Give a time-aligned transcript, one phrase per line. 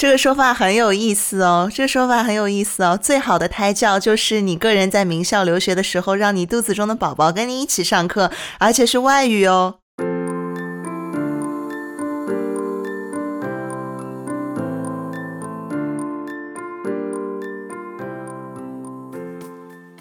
[0.00, 2.98] 这个说法很有意思哦，这个说法很有意思哦。
[2.98, 9.74] 最好的胎教就是你个人在名校留学的时候，让你肚子中的宝宝跟你一起上课，而且是外语哦。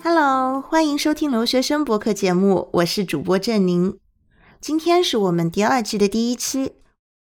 [0.02, 3.98] Hello，欢迎收听留学生博客节目，我是主播郑宁。
[4.62, 6.79] 今天是我们第二季的第一期。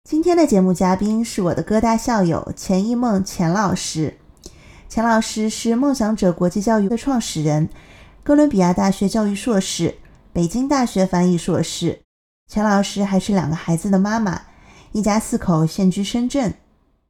[0.05, 4.19] 今天的节目嘉宾是我的哥大校友钱一梦钱老师。
[4.87, 7.67] 钱老师是梦想者国际教育的创始人，
[8.21, 9.95] 哥伦比亚大学教育硕士，
[10.31, 12.01] 北京大学翻译硕士。
[12.47, 14.43] 钱老师还是两个孩子的妈妈，
[14.91, 16.53] 一家四口现居深圳。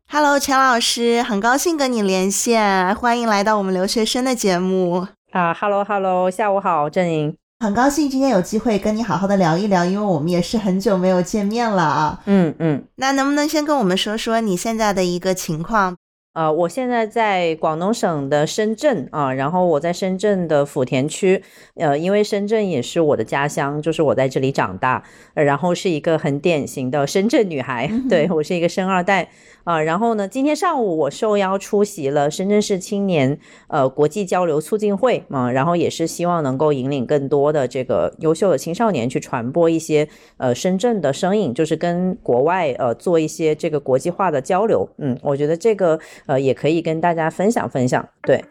[0.10, 5.06] Hello，钱老师，很高兴跟你连线，欢迎来到我们留学生的节目。
[5.34, 7.36] 啊，Hello，Hello，下午好，郑莹。
[7.58, 12.22] 很高兴今天有机会跟你好好的聊一聊，因为我们也是很久没有见面了啊。
[12.26, 15.96] 嗯嗯，那能不能先跟我们说说你现在的一个情况？
[16.34, 21.42] 呃，我现在在广东省的深圳啊，然后我在深圳的福田区，
[21.76, 25.02] 呃，因为深圳也是我的家乡，就是我在这里长大，
[25.34, 29.30] 然后是一个很典型的深圳女孩， 对我是一个生二代。
[29.66, 30.28] 啊，然后呢？
[30.28, 44.88] 今天上午我受邀出席了深圳市青年呃国际交流促进会啊，然后也是希望能够引领更多的这个优秀的青少年去传播一些呃深圳的声音，就是跟国外呃做一些这个国际化的交流。
[45.00, 48.08] 嗯，我觉得这个呃也可以跟大家分享分享。
[48.22, 48.44] 对。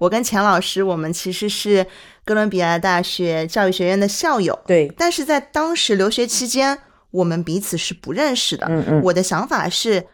[0.00, 1.86] 我跟钱老师，我们其实是
[2.24, 4.92] 哥伦比亚大学教育学院的校友，对。
[4.96, 6.78] 但是在当时留学期间，
[7.12, 8.66] 我们彼此是不认识的。
[8.68, 9.02] 嗯嗯。
[9.04, 10.04] 我的想法是，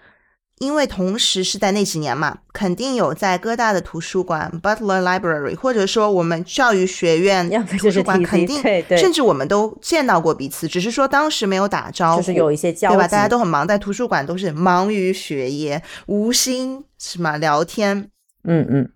[0.59, 8.62] 因为同时是在那几年嘛，肯定有在哥大的图书馆 Butler Library，或者说我们教育学院图书馆，肯定，
[8.98, 13.09] 甚至我们都见到过彼此，只是说当时没有打招呼，就是有一些交对吧？
[13.09, 18.11] 大家都很忙，在图书馆都是忙于学业，无心什么聊天。
[18.44, 18.91] 嗯嗯。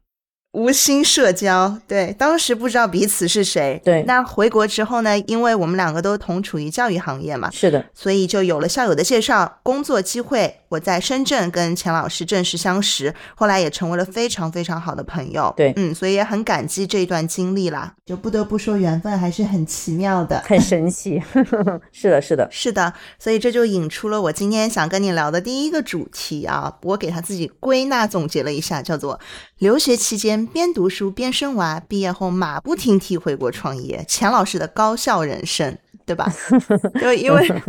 [0.54, 3.80] 无心社交，对，当时不知道彼此是谁。
[3.84, 5.18] 对，那回国之后呢？
[5.26, 10.60] 因为我们两个都同处于教育行业嘛，是的，所以就有了校友的介绍，工作机会。
[10.68, 15.52] 我在深圳跟钱老师正式相识，后来也成为了非常非常好的朋友。
[15.56, 17.94] 对，嗯，所以也很感激这一段经历啦。
[18.04, 21.22] 就不得不说，缘分还是很奇妙的，很神奇。
[21.92, 22.92] 是的，是的，是的。
[23.20, 26.76] 所以这就引出了我今天想跟你聊的第一个主题啊。
[26.82, 29.20] 我给他自己归纳总结了一下，叫做
[29.58, 36.32] 留学期间边读书边生娃，毕业后马不停蹄回国创业，钱老师的高校人生，对吧？
[37.00, 37.48] 就因为。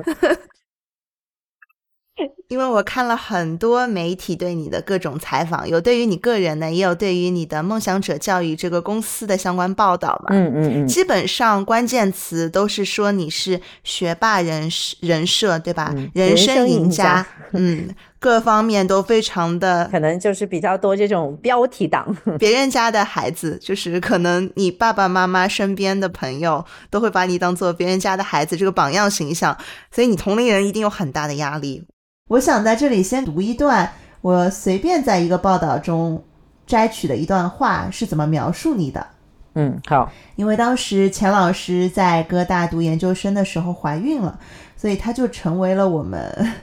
[2.47, 10.27] 因为我看了很多媒体对你的各种采访，有对于你个人的，也有对于你的梦想者教育这个公司的相关报道嘛。
[10.29, 10.87] 嗯嗯嗯。
[10.87, 14.69] 基本上关键词都是说你是学霸人
[15.01, 15.93] 人设，对吧？
[16.13, 17.25] 人生赢家。
[17.51, 17.89] 嗯，
[18.25, 22.03] 各方面都非常的，可能就是比较多这种标题党。
[22.39, 29.55] 别人家的孩子，就是可能你爸爸妈妈身边的朋友都会把你当做别人家的孩子这个榜样形象，
[29.91, 31.85] 所以你同龄人一定有很大的压力。
[32.29, 33.91] 我想在这里先读一段，
[34.21, 36.23] 我随便在一个报道中
[36.65, 39.05] 摘取的一段话是怎么描述你的。
[39.53, 44.39] 嗯，好，因为当时钱老师在哥大读研究生的时候怀孕了，
[44.75, 46.53] 所以他就成为了我们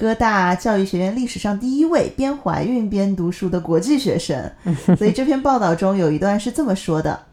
[0.00, 4.50] 哥大教育学院历史上第一位边怀孕边读书的国际学生。
[4.96, 7.26] 所以这篇报道中有一段是这么说的：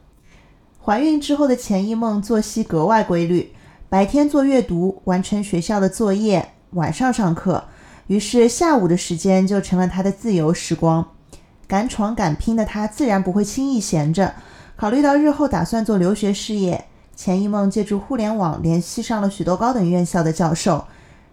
[0.83, 3.53] 怀孕之后的钱一梦作息格外规律，
[3.87, 6.49] 白天做阅读，完成学校的作业。
[6.71, 7.63] 晚上上课，
[8.07, 11.07] 于是下午的时间就成了他的自由时光。
[11.67, 14.33] 敢闯敢拼的他，自然不会轻易闲着。
[14.75, 16.83] 考虑到日后打算做留学事业，
[17.15, 20.83] 钱一梦借助互联网联系上了许多高等院校的教授。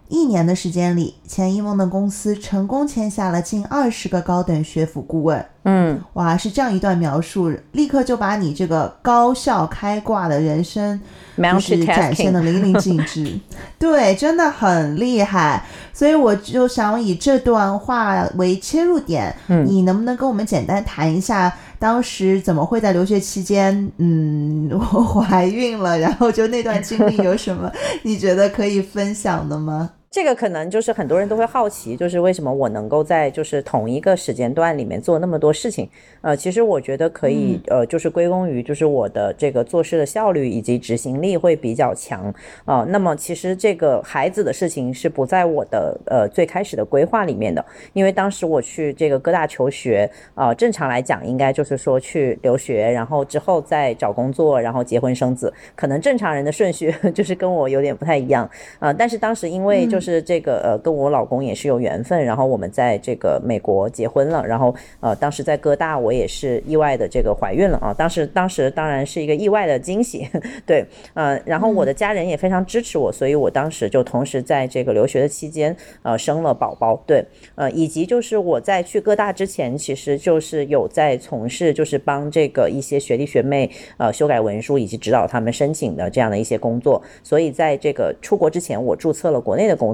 [0.08, 5.44] 一年的时间里，钱一梦的公司成功签下了近二十个高等学府顾问。
[5.66, 11.00] 嗯，哇，是这样一段描述，立刻就把你这个高校开挂的人生，
[11.38, 13.40] 就是展现的淋漓尽致。
[13.78, 15.64] 对，真的很厉害。
[15.94, 19.34] 所以我就想以这段话为切入点，
[19.64, 21.50] 你能不能跟我们简单谈一下，
[21.84, 27.70] 当时怎么会在留学期间，嗯， 我怀孕了，然后就那段经历有什么
[28.02, 29.90] 你觉得可以分享的吗？
[30.14, 35.90] 这个可能就是很多人都会好奇，就是为什么我能够在就是同一个时间段里面做那么多事情？
[36.20, 42.32] 呃，其实我觉得可以，呃，就是归功于就是我的这个做事的效率以及执行力会比较强
[42.64, 42.86] 啊。
[42.88, 58.92] 那么其实这个孩子的事情是不在我的呃最开始的规划里面的，因为当时我去这个哥大求学啊，正常来讲应该就是说去留学，然后之后再找工作，然后结婚生子，可能正常人的顺序 就是跟我有点不太一样啊。
[58.92, 70.28] 但是当时因为就是就是这个呃，跟我老公也是有缘分，然后我们在这个美国结婚了，然后呃，当时在哥大我也是意外的这个怀孕了啊，当时当时当然是一个意外的惊喜，
[70.66, 70.84] 对，
[71.14, 77.24] 呃，然后我的家人也非常支持我，所以我当时就同时在这个留学的期间呃生了宝宝，对，
[77.54, 89.93] 呃，以及就是我在去哥大之前，其实就是有在从事就是帮这个一些学弟学妹呃修改文书以及指导他们申请的这样的一些工作，所以在这个出国之前，我注册了国内的公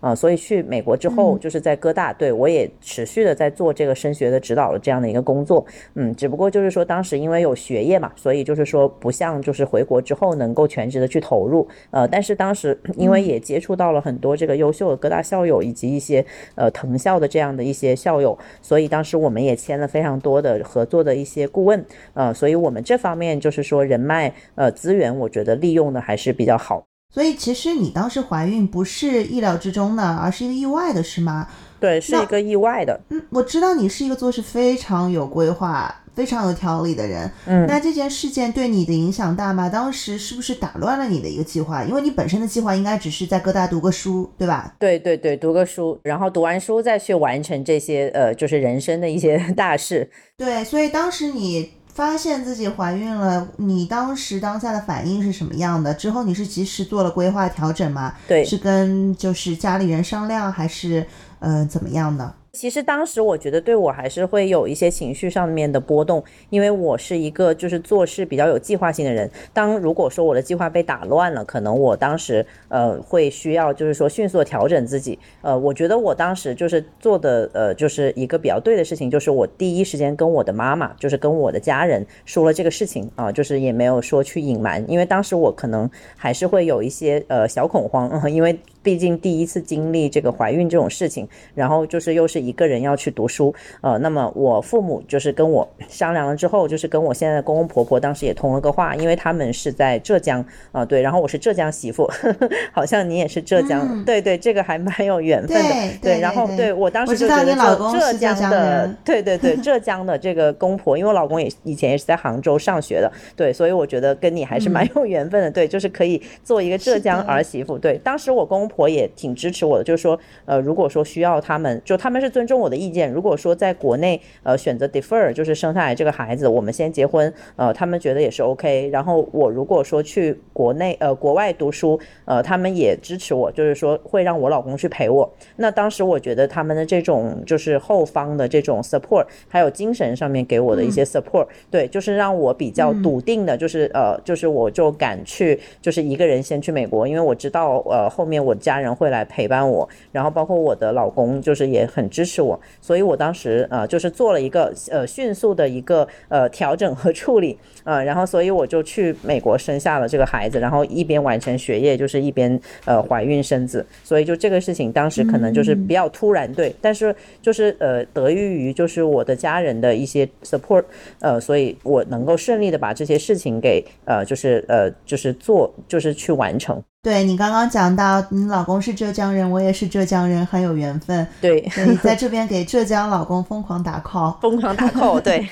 [0.00, 5.64] 啊，所以去美国之后，就是在哥大，对我也持续的在做这个升学的指导的这样的一个工作，
[5.94, 16.24] 嗯，只不过就是说当时因为有学业嘛，所以就是说不像就是回国之后能够全职的去投入，呃，但是当时因为也接触到了很多这个优秀的哥大校友以及一些
[16.54, 21.84] 呃藤校的这样的一些校友，所以当时我们也签了非常多的合作的一些顾问，
[22.14, 26.87] 呃，所以我们这方面就是说人脉呃资源，我觉得利用的还是比较好。
[27.12, 31.48] 所以其实你当时怀孕不是意料之中的，而是一个意外的，是吗？
[31.80, 33.00] 对，是一个意外的。
[33.08, 37.30] 嗯，我知道你是一个做事非常有规划、非常有条理的人。
[37.46, 39.68] 嗯，那这件事件对你的影响大吗？
[39.68, 41.82] 当时是不是打乱了你的一个计划？
[41.84, 44.74] 因为你本身的计划应该只是在各大读个书，对吧？
[44.78, 50.10] 对对对，读个书，然后读完书再去完成这些呃，就是人生的一些 大事。
[50.36, 51.70] 对，所以当时你。
[51.98, 55.92] 发现自己怀孕了，你当时当下的反应是什么样的？
[55.92, 58.14] 之后你是及时做了规划调整吗？
[58.28, 61.04] 对，是跟就是家里人商量，还是
[61.40, 62.32] 呃怎么样的？
[62.58, 66.20] 其实当时我觉得对我还是会有一些情绪上面的波动，
[66.50, 69.30] 因为我是一个就是做事比较有计划性的人。
[69.52, 75.16] 当如果说我的计划被打乱了，可能我当时呃会需要就是说迅速调整自己。
[75.40, 88.58] 呃，我觉得我当时就是做的呃就是一个比较对的事情，就是我第一时间跟我的妈妈，就是跟我的家人说了这个事情啊，就是也没有说去隐瞒，因为当时我可能还是会有一些呃小恐慌， 因为
[88.88, 92.38] 毕竟第一次经历这个怀孕这种事情，然后就是又是。
[92.48, 100.42] 一个人要去读书，呃，那么我父母就是跟我商量了之后，就是跟我现在的公公婆婆当时也通了个话，因为他们是在浙江
[100.72, 107.54] 啊，对，然后我是浙江媳妇，呵 呵好像你也是浙江，对对，这个还蛮有缘分的，对，然后对我当时就觉得
[107.92, 122.28] 浙江的，对对对，浙江的这个公婆，因为我老公也以前也是在杭州上学的，对，所以我觉得跟你还是蛮有缘分的，对，就是可以做一个浙江儿媳妇，对，当时我公公婆也挺支持我的，就是说，呃，如果说需要他们，就他们是。
[122.38, 123.10] 尊重我的意见。
[123.10, 128.88] 如果说在国内，呃，选择 defer，就是生下来这个孩子，我们先结婚，呃，他们觉得也是 OK。
[128.92, 135.28] 然后我如果说去国内，呃，国外读书，呃，他们也支持我，就是说会让我老公去陪我。
[135.56, 152.42] 那当时我觉得他们的这种就是后方的这种 support，还有精神上面给我的一些 support，对，就是让我比较笃定的，就是呃，就是我就敢去，就是一个人先去美国，因为我知道，呃，后面我家人会来陪伴我，然后包括我的老公，就是也很支持。
[152.42, 170.84] 我，所以我当时呃就是做了一个呃迅速的一个呃调整和处理啊，然后所以我就去美国生下了这个孩子，然后一边完成学业，就是一边呃怀孕生子，所以就这个事情当时可能就是比较突然，对，但是就是呃得益于就是我的家人的一些 support，
[171.20, 176.82] 呃，所以我能够顺利的把这些事情给呃就是呃就是做就是去完成。
[177.02, 181.26] 对你刚刚讲到，你老公是浙江人，我也是浙江人，很有缘分。
[181.40, 181.60] 对，
[182.02, 185.20] 在 这边给浙江老公疯狂打 call，疯狂打 call。
[185.20, 185.48] 对，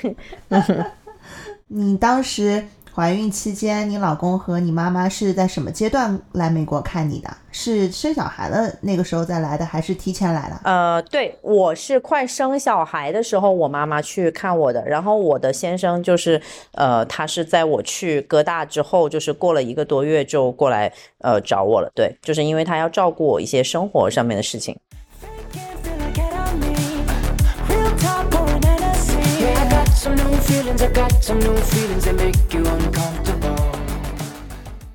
[1.67, 2.63] 你当时。
[2.97, 7.29] 怀孕期间，你老公和你妈妈是在什么阶段来美国看你的？
[7.51, 10.59] 是生小孩的那个时候再来的，还是提前来的？
[10.63, 14.83] 呃，对，我是快生小孩的时候，我妈妈去看我的。
[14.87, 21.91] 然后我的先生就是，呃，他是在我去哥大之后，就是过了一个多月就过来，呃，找我了。
[21.93, 24.75] 对，就是因为他要照顾我一些生活上面的事情。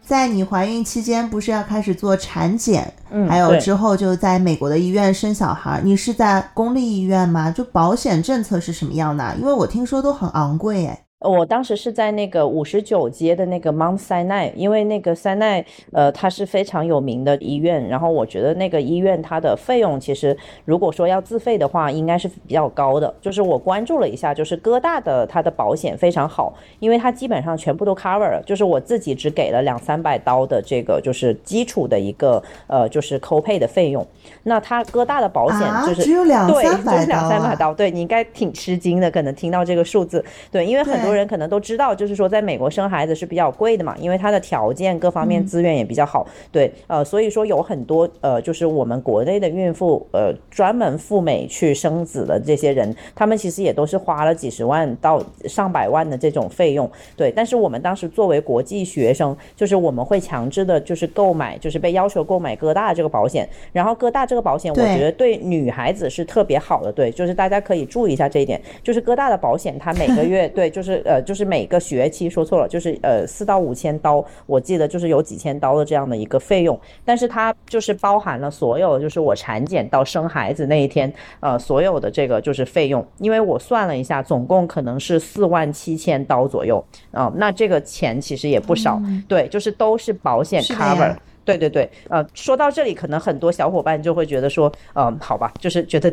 [0.05, 5.81] 在你怀孕期间，不是要开始做产检，嗯，还有之后就在美国的医院生小孩。
[5.83, 7.51] 你是在公立医院吗？
[7.51, 9.35] 就保险政策是什么样的？
[9.41, 11.05] 因为我听说都很昂贵，哎。
[11.23, 17.89] 我当时是在那个五十九街的那个 Mount Sinai，因为那个 Sinai，呃，它是非常有名的医院。
[17.89, 23.15] 然后我觉得那个医院它的费用其实，如果说要自费的话，应该是比较高的。
[23.21, 28.43] 就是我关注了一下，就是哥大的它的保险非常好，因为它基本上全部都 cover 了。
[28.45, 34.05] 就是我自己只给了两三百刀的这个就是基础的一个呃就是 copay 的费用。
[34.43, 37.73] 那它哥大的保险就是只有两对，就是 两三百刀。
[37.73, 40.25] 对你应该挺吃惊的，可能听到这个数字。
[40.51, 41.12] 对，因为很多。
[41.13, 46.27] 多人可能都知道，就是说在美国生孩子是比较贵的嘛，因为它的条件各方面资源也比较好。
[46.51, 56.91] 对，呃，所以说有很多呃，就是我们国内的孕妇，呃，专门赴美去生子的这些人，他们其实也都是花了几十万到上百万的这种费用。
[57.15, 63.47] 对，但是我们当时作为国际学生，就是我们会强制的，就是购买，就是被要求购买哥大这个保险。
[63.73, 66.91] 然后哥大这个保险，我觉得对女孩子是特别好的。
[66.91, 96.13] 对，就是大家可以注意一下这一点，就是哥大的保险，它每个月对，就是呃，就是每个学期说错了，就是呃四到五千刀，我记得就是有几千刀的这样的一个费用，但是它就是包含了所有，就是我产检到生孩子那一天，呃，所有的这个就是费用，因为我算了一下，总共可能是四万七千刀左右啊，那这个钱其实也不少，对，就是都是保险 cover，对对对，呃，说到这里，可能很多小伙伴就会觉得说，呃，好吧，就是觉得。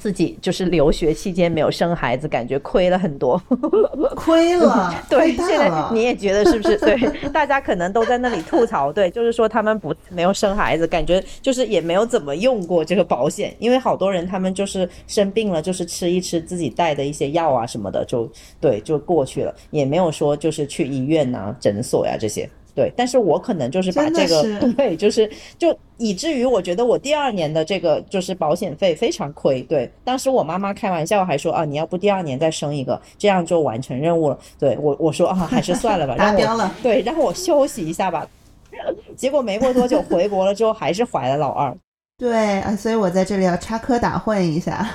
[0.00, 3.40] 自己就是留学期间没有生孩子，感觉亏了很多，
[4.16, 4.94] 亏了。
[5.10, 6.78] 对，现在你也觉得是不是？
[6.78, 6.98] 对，
[7.30, 18.26] 大家可能都在那里吐槽，对，就是说他们不没有生孩子，感觉就是也没有怎么用过这个保险，因为好多人他们就是生病了，就是吃一吃自己带的一些药啊什么的，就
[18.58, 22.48] 对就过去了，也没有说就是去医院呐、诊所呀这些。
[22.74, 24.42] 对，但是我可能就是把这个
[24.74, 29.62] 对，就是就以至于我觉得我第二年的这个就是保险费非常亏。
[29.62, 34.38] 对，当时我妈妈开玩笑还说啊，你要不第二年再生一个，这样就完成任务了。
[34.58, 36.72] 对我我说啊，还是算了吧， 达标了。
[36.82, 38.26] 对，让我休息一下吧。
[39.16, 41.76] 结果没过多久回国了之后，还是怀了老二。
[42.16, 44.88] 对啊，所以我在这里要插科打诨一下。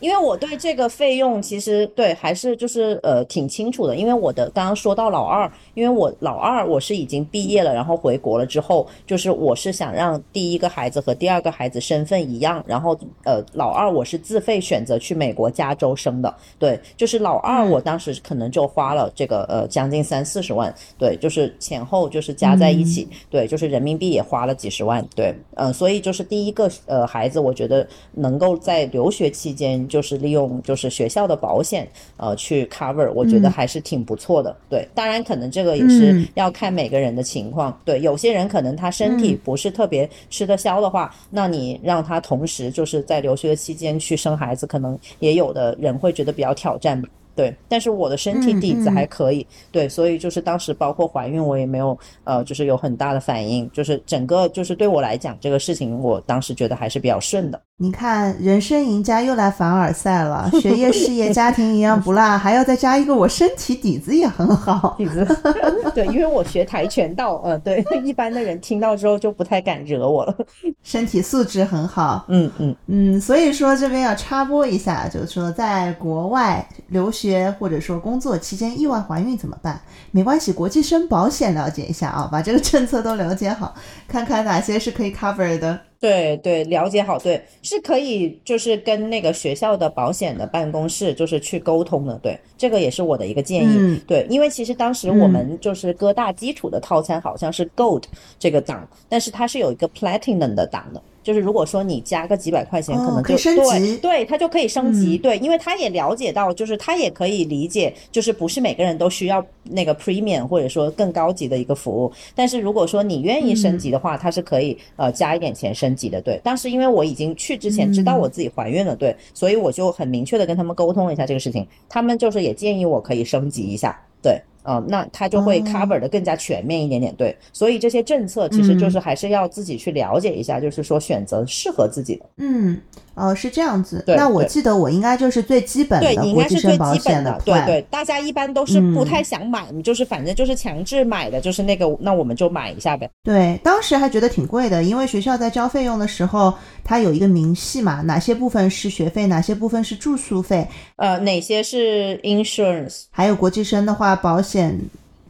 [0.00, 29.87] 因为我对这个费用其实对还是就是呃挺清楚的，因为我的刚刚说到老二，因为我老二我是已经毕业了，然后回国了之后，就是我是想让第一个孩子和第二个孩子身份一样，然后呃老二我是自费选择去美国加州生的，对，就是老二我当时可能就花了这个呃将近三四十万，对，就是前后就是加在一起，对，就是人民币也花了几十万，对，嗯，所以就是第一个呃孩子，我觉得能够在留学期间。
[29.88, 34.54] 就是利用就是学校的保险，呃，去 cover，我觉得还是挺不错的。
[34.68, 37.76] 对，当然可能这个也是要看每个人的情况。
[37.84, 47.02] 对，有些人可能他身体不是特别吃得消的话，那你让他同时就是在留学期间去生孩子，可能也有的人会觉得比较挑战。
[47.34, 57.62] 对，但是我的身体底子还可以，对，所以就是当时包括怀孕，我也没有呃，就是有很大的反应，就是整个就是对我来讲这个事情，我当时觉得还是比较顺的。
[57.80, 64.96] 你看，人生赢家又来凡尔赛了，学业、事业、家庭一样不落，还要再加一个我身体底子也很好。
[64.98, 65.24] 底子，
[65.94, 70.36] 对，因为我学跆拳道，嗯，对，一般的人听到之后就不太敢惹我了。
[70.82, 79.80] 身体素质很好，嗯嗯嗯，所以说这边要插播一下，就是说在国外留学或者说工作期间意外怀孕怎么办？
[80.10, 83.72] 没关系，国际生保险了解一下啊，把这个政策都了解好，
[84.08, 85.78] 看看哪些是可以 cover 的。
[86.00, 98.04] 对对，了解好，对，是可以，就是跟那个学校的保险的办公室，就是去沟通的，对，这个也是我的一个建议，对，因为其实当时我们就是各大基础的套餐好像是 Gold
[98.38, 101.02] 这个档，但是它是有一个 Platinum 的档的。
[101.28, 105.18] 就是如果说你加个几百块钱，可能就对对，他就可以升级。
[105.18, 112.10] 对，因为他也了解到，就是他也可以理解，就是不是每个人都需要那个 premium 或者说更高级的一个服务。
[112.34, 116.18] 但是如果说你愿意升级的话，他是可以呃加一点钱升级的。
[116.18, 124.02] 对，当时因为我已经去之前知道我自己怀孕了，对，所以我就很明确的跟他们沟通了一下这个事情，他们就是也建议我可以升级一下。
[124.22, 124.40] 对。
[124.62, 132.26] 呃，那它就会 cover 的更加全面一点点，对，所以这些政策其实就是还是要自己去了解一下，就是说选择适合自己的。
[132.36, 132.78] 嗯，
[133.14, 134.04] 哦，是这样子。
[134.06, 143.08] 那我记得我应该就是最基本的国际生保险的，对对，大家一般都是不太想买，就是反正就是强制买的，就是那个，那我们就买一下呗。
[143.22, 146.52] 对，当时还觉得挺贵的，因为学校在交费用的时候，
[146.84, 154.47] 它有一个明细嘛，哪些部分是学费，哪些部分是住宿费，呃，哪些是 insurance，还有国际生的话保险。
[154.48, 154.80] 险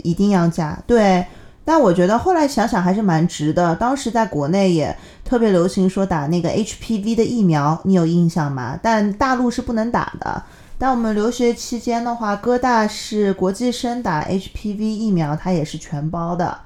[0.05, 1.27] 一定要加对，
[1.65, 3.75] 但我觉得后来想想还是蛮值的。
[3.75, 8.79] 当时在国内也特别流行说打那个 HPV 的疫苗，你有印象吗？
[8.81, 10.43] 但大陆是不能打的。
[10.79, 16.57] 但我们留学期间的话，哥大是国际生打 HPV 疫苗，它也是全包的。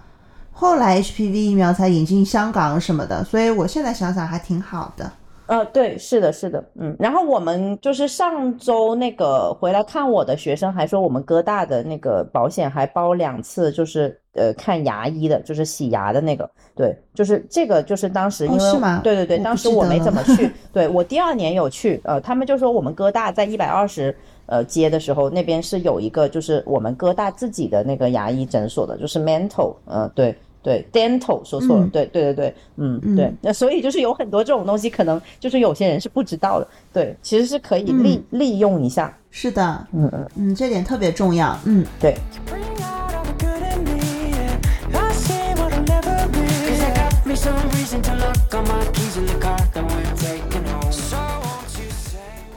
[0.53, 5.11] 后来 HPV 疫苗才引进香港什么的，所以我现在想想还挺好的。
[5.47, 24.15] 呃，对，是的，是的，嗯，然后我们就是上周那个回来看我的学生还说，我们哥大的那个保险还包两次，就是呃看牙医的，就是洗牙的那个，对，就是这个就是当时因为是吗对对对，当时我没怎么 去，对我第二年有去，呃，他们就说我们哥大在一百二十。
[24.47, 41.59] 呃，街的时候那边是有一个，就是我们哥大自己的那个牙医诊所的，就是 mental，呃，对对，dental 说错了，嗯对对对对，嗯嗯对，那所以就是有很多这种东西，可能就是有些人是不知道的，对，其实是可以利、利用一下，是的，嗯嗯，嗯，这点特别重要。
[41.65, 42.15] 嗯，对?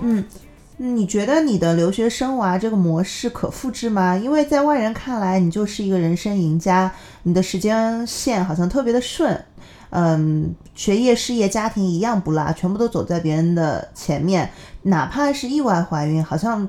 [0.02, 0.24] 嗯，
[0.86, 4.16] 你觉得你的留学生娃这个模式可复制吗？
[4.16, 6.92] 因为在外人看来，你就是一个人生赢家，
[7.24, 9.44] 你的时间线好像特别的顺，
[9.90, 14.50] 嗯，学业、事业、家庭一样不落，全部都走在别人的前面，
[14.84, 16.68] 哪怕是意外怀孕，好像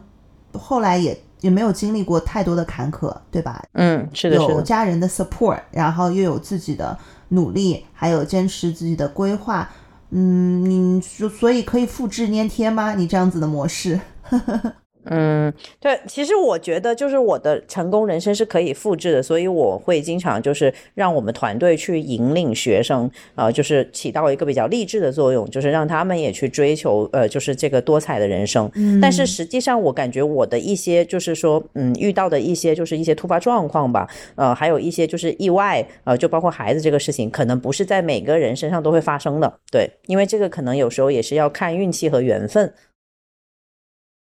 [0.52, 3.62] 后来也也没有经历过太多的坎坷，对吧？
[3.72, 6.96] 嗯，是的，是有，家人的 support，然后又有自己的
[7.28, 9.68] 努力，还有坚持自己的规划。
[10.10, 12.94] 嗯，你所所以可以复制粘贴吗？
[12.94, 14.00] 你这样子的模式？
[15.08, 28.70] 嗯，对，其实我觉得就是我的成功人生是可以复制的，所以我会经常就是让我们团队去引领学生，呃，就是起到一个比较励志的作用，就是让他们也去追求，呃，就是这个多彩的人生。
[28.74, 42.72] 嗯但是实际上，我感觉我的一些就是说，嗯，遇到的一些就是一些突发状况吧，呃，还有一些就是意外，呃，就包括孩子这个事情，可能不是在每个人身上都会发生的，对，因为这个可能有时候也是要看运气和缘分。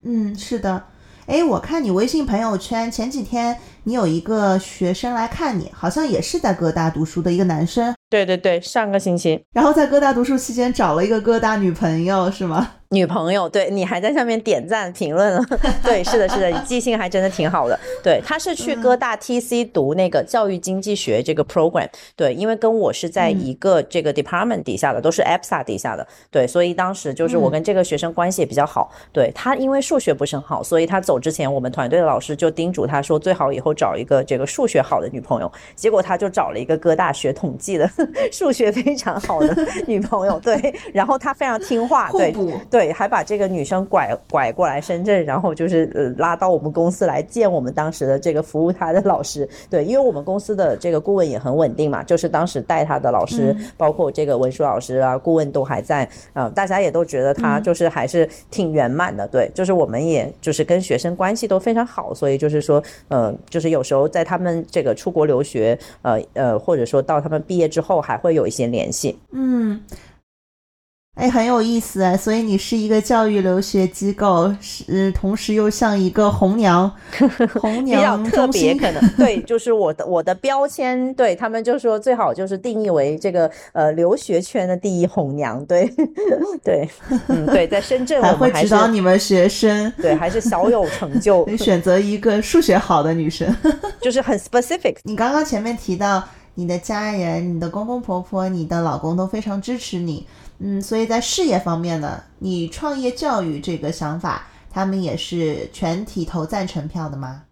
[0.03, 0.83] 嗯，是的。
[1.27, 9.45] 哎，我看你微信朋友圈前几天你有一个学生来看你，好像也是在哥大读书的一个男生，对对对，上个星期。
[9.53, 12.71] 然后在哥大读书期间找了一个哥大女朋友，是吗？
[12.93, 15.41] 女朋友，对你还在下面点赞评论了，
[15.81, 17.79] 对，是的，是的，你记性还真的挺好的。
[18.03, 28.91] 对，他是去哥大 TC 读那个教育经济学这个 program，对，因为跟我是在一个这个 department 底下的，都是 EPSA 底下的，对，所以当时就是我跟这个学生关系也比较好。
[29.13, 35.49] 对他，因为数学不是很好，所以他走之前，我们团队的老师就叮嘱他说，最好以后找一个这个数学好的女朋友。
[35.77, 37.89] 结果他就找了一个哥大学统计的
[38.33, 39.55] 数学非常好的
[39.87, 42.33] 女朋友，对，然后他非常听话，对。
[42.33, 42.59] 互补。
[42.81, 49.47] 对，还把这个女生拐拐过来深圳，然后就是呃拉到我们公司来见我们当时的这个服务他的老师。
[49.69, 59.27] 对，因为我们公司的这个顾问也很稳定嘛，就是当时带他的老师，包括这个文书老师啊，顾问都还在，啊、大家也都觉得他就是还是挺圆满的。
[59.27, 69.19] 对，就是我们也就是跟学生关系都非常好，所以就是说，呃，就是有时候在他们这个出国留学，呃呃，或者说到他们毕业之后，还会有一些联系。
[69.33, 69.79] 嗯，
[71.15, 72.15] 哎，很有意思哎。
[72.15, 76.89] 所以你是一个教育留学机构，是同时又像一个红娘，
[77.59, 78.73] 红比较娘特别。
[78.73, 85.85] 可能 对，就是我的我的标签，对他们就说最好就是定义为这个呃留学圈的第一红娘，对
[86.63, 86.89] 对，
[87.27, 93.53] 嗯对，在深圳我们还是指导你们学生对还是小有成就，你选择一个数学好的女生。
[93.99, 96.23] 就是很 specific，你刚刚前面提到
[96.55, 100.25] 你的家人、你的公公婆婆、你的老公都非常支持你，
[100.63, 107.45] 嗯，所以在事业方面呢，你创业教育这个想法，他们也是全体投赞成票的吗？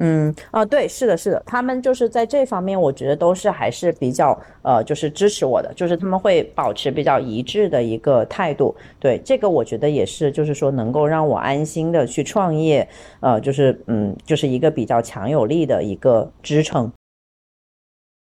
[0.00, 8.74] 嗯啊，对，是的，是的，他们就是在这方面，我觉得都是还是比较呃，就是支持我的，就是他们会保持比较一致的一个态度。
[8.98, 12.88] 对这个，我觉得也是，就是说能够让我安心的去创业，
[13.20, 16.90] 呃，就是嗯，就是一个比较强有力的一个支撑。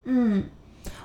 [0.05, 0.41] 嗯，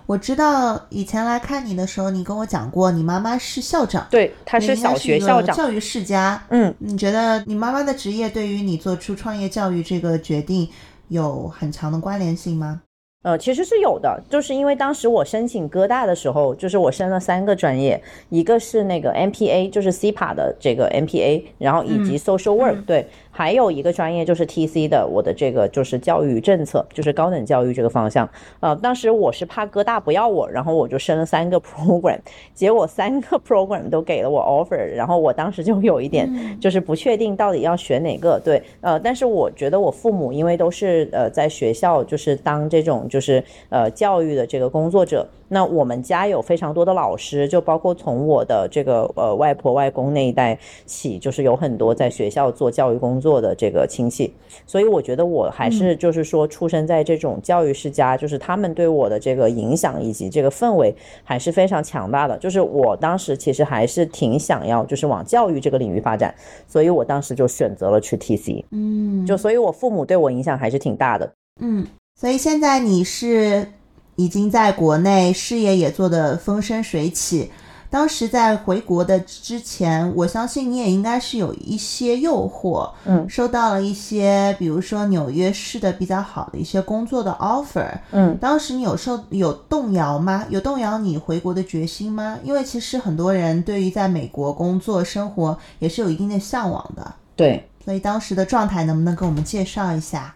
[0.06, 5.56] 我知道以前来看你的时候，你跟我讲过，你妈妈是校长，对，她是小学校长。
[5.56, 6.42] 教育世家。
[6.50, 10.68] 嗯，你觉得你妈妈的职业对于你做出创业教育这个决定
[11.08, 12.82] 有很强的关联性吗？
[13.22, 28.28] 呃，其实是有的，就是因为当时我申请哥大的时候，就是我申了三个专业，一个是那个 MPA，就是 CPA 的这个 MPA，然后以及 Social Work，、对，还有一个专业就是 TC 的，我的这个就是教育政策，就是高等教育这个方向。
[28.60, 32.18] 呃，当时我是怕哥大不要我，然后我就申了三个 program，
[32.54, 38.38] 结果三个 program 都给了我 offer，然后我当时就有一点就是不确定到底要选哪个。
[38.44, 54.32] 对，呃，但是我觉得我父母因为都是呃在学校就是当这种就是呃教育的这个工作者，那我们家有非常多的老师，就包括从我的这个呃外婆外公那一代起，就是有很多在学校做教育工作的这个亲戚，
[54.66, 62.38] 所以我觉得我还是就是说出生在这种教育世家，就是他们对我的这个影响以及这个氛围还是非常强大的。
[62.38, 66.34] 就是我当时其实还是挺想要就是往教育这个领域发展，
[66.66, 71.30] 所以我当时就选择了去 TC，嗯，就所以我父母对我影响还是挺大的。
[71.60, 71.86] 嗯，
[72.18, 73.66] 所以现在你是
[74.16, 77.50] 已经在国内事业也做得风生水起。
[77.90, 87.90] 当时在回国的之前，我相信你也应该是有一些诱惑，嗯收到了一些，比如说纽约市的比较好的一些工作的 offer。
[88.12, 90.46] 嗯当时你有受有动摇吗？
[90.48, 92.38] 有动摇你回国的决心吗？
[92.42, 100.34] 因为其实很多人对于在美国工作生活也是有一定的向往的，对，所以当时的状态能不能给我们介绍一下？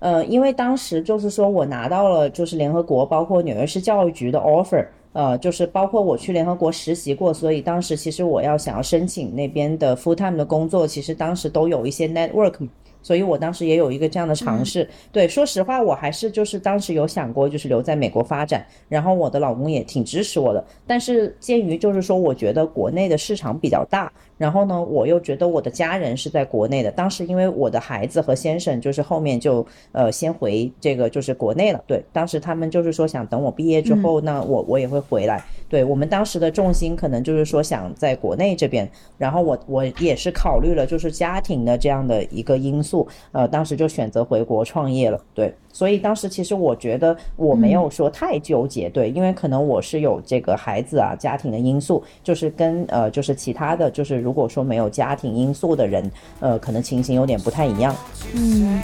[0.00, 12.68] 呃，因为当时就是说我拿到了就是联合国，包括纽约市教育局的 offer，呃，就是包括我去联合国实习过，所以当时其实我要想要申请那边的 full time 的工作，其实当时都有一些 network 嘛。
[13.00, 14.86] 所以我当时也有一个这样的尝试。
[15.12, 18.66] 对，说实话，我还是就是当时有想过，就是留在美国发展。
[18.88, 20.62] 然后我的老公也挺支持我的。
[20.84, 26.90] 但是鉴于就是说，我觉得国内的市场比较大，然后呢，我又觉得我的家人是在国内的。
[26.90, 31.84] 当时因为我的孩子和先生就是后面就呃先回这个就是国内了。
[31.86, 35.44] 对，当时他们就是说想等我毕业之后，呢我我也会回来。
[35.68, 45.20] 对我们当时的重心可能就是说想在国内这边，然后我我也是考虑了就是家庭的这样的一个因素，呃，当时就选择回国创业了。
[45.34, 57.96] 对，所以当时其实我觉得我没有说太纠结，对，因为可能我是有这个孩子啊家庭的因素，就是跟呃就是其他的就是如果说没有家庭因素的人，呃，可能情形有点不太一样。
[58.34, 58.78] 嗯.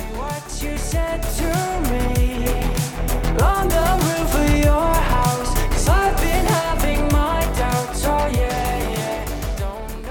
[3.36, 3.54] Oh.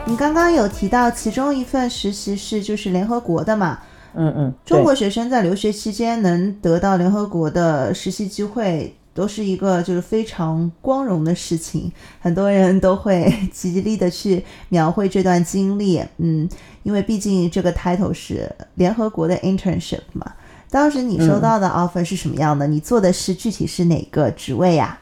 [0.05, 3.79] 你刚刚有提到其中一份实习是就是联合国的嘛？
[4.13, 16.01] 嗯嗯，中国学生在留学期间能得到联合国的实习机会，都是一个就是非常光荣的事情，很多人都会 极力的去描绘这段经历。
[16.17, 16.49] 嗯，
[16.83, 20.33] 因为毕竟这个 title 是联合国的 internship 嘛。
[20.69, 22.65] 当时你收到的 offer 是什么样的？
[22.65, 24.99] 你做的是具体是哪个职位呀、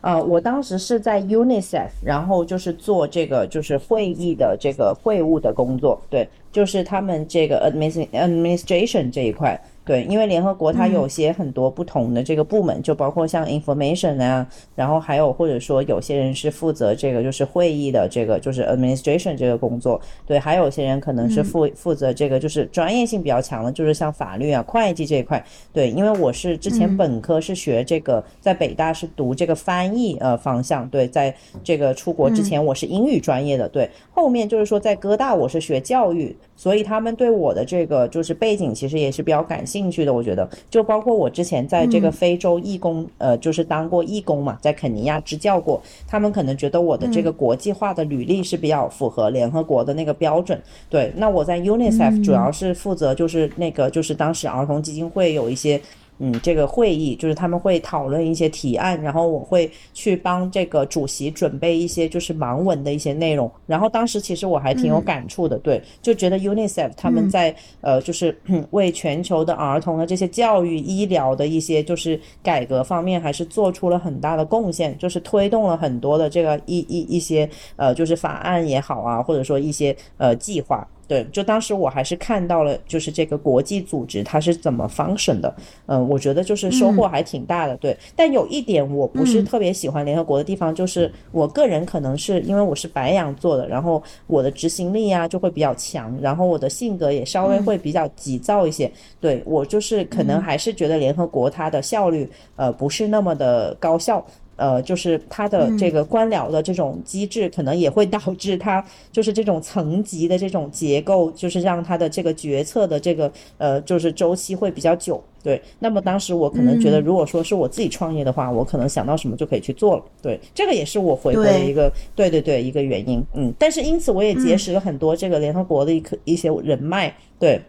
[0.00, 40.48] 呃，我当时是在 UNICEF，然后就是做这个就是会议的这个会务的工作，对，就是他们这个 admin administration 这一块，对，因为联合国它有些很多不同的这个部门，就包括像 information 啊，然后还有或者说有些人是负责这个就是会议的这个就是 administration 这个工作，对，还有些人可能是负负责这个就是专业性比较强的，就是像法律啊、会计这一块，对，因为我是之前本科是学这个，在北大是读这个翻译呃方向，对，在这个出国之前我是英语专业的，对，后面就是说在哥大我是学教育，所以他们对我的这个就是背景其实也是比较感兴趣的，我觉得。
[40.70, 50.56] 就包括我之前在这个非洲义工，呃，就是当过义工嘛，在肯尼亚支教过，他们可能觉得我的这个国际化的履历是比较符合联合国的那个标准，
[50.88, 55.80] 对，那我在 UNICEF 主要是负责就是那个就是当时儿童基金会有一些。
[56.18, 63.50] 嗯，这个会议就是他们会讨论一些提案，然后我会去帮这个主席准备一些就是盲文的一些内容。
[63.66, 68.38] 然后当时其实我还挺有感触的，对，就觉得 UNICEF 他们在、呃就是
[68.70, 80.86] 为全球的儿童的这些教育、医疗的一些就是改革方面，还是做出了很大的贡献，就是推动了很多的这个一一一些呃就是法案也好啊，或者说一些呃计划。
[81.08, 85.54] 对，就当时我还是看到了，就是这个国际组织它是怎么 function 的，
[85.86, 87.76] 嗯、我觉得就是收获还挺大的。
[87.76, 98.90] 对，但有一点我不是特别喜欢联合国的地方，就是我个人可能是因为我是白羊座的，然后我的执行力啊就会比较强，然后我的性格也稍微会比较急躁一些。
[99.20, 104.24] 对我就是可能还是觉得联合国它的效率呃不是那么的高效。
[104.56, 115.22] 呃，就是它的这个官僚的这种机制，可能也会导致它就是这种层级的这种结构，就是让它的这个决策的这个呃，就是周期会比较久。
[115.42, 120.02] 对，那么当时我可能觉得，如果说是我自己创业的话，我可能想到什么就可以去做了。
[120.22, 123.24] 对，这个也是我回国的一个，对对对，一个原因。
[123.34, 127.12] 嗯，但是因此我也结识了很多这个联合国的一个一些人脉。
[127.38, 127.60] 对。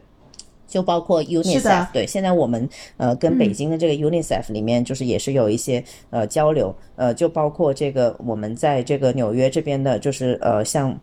[0.74, 11.00] 就包括 UNICEF，对，现在我们呃跟北京的这个 UNICEF 里面，就是也是有一些呃交流，呃，就包括这个我们在这个纽约这边的，就是呃像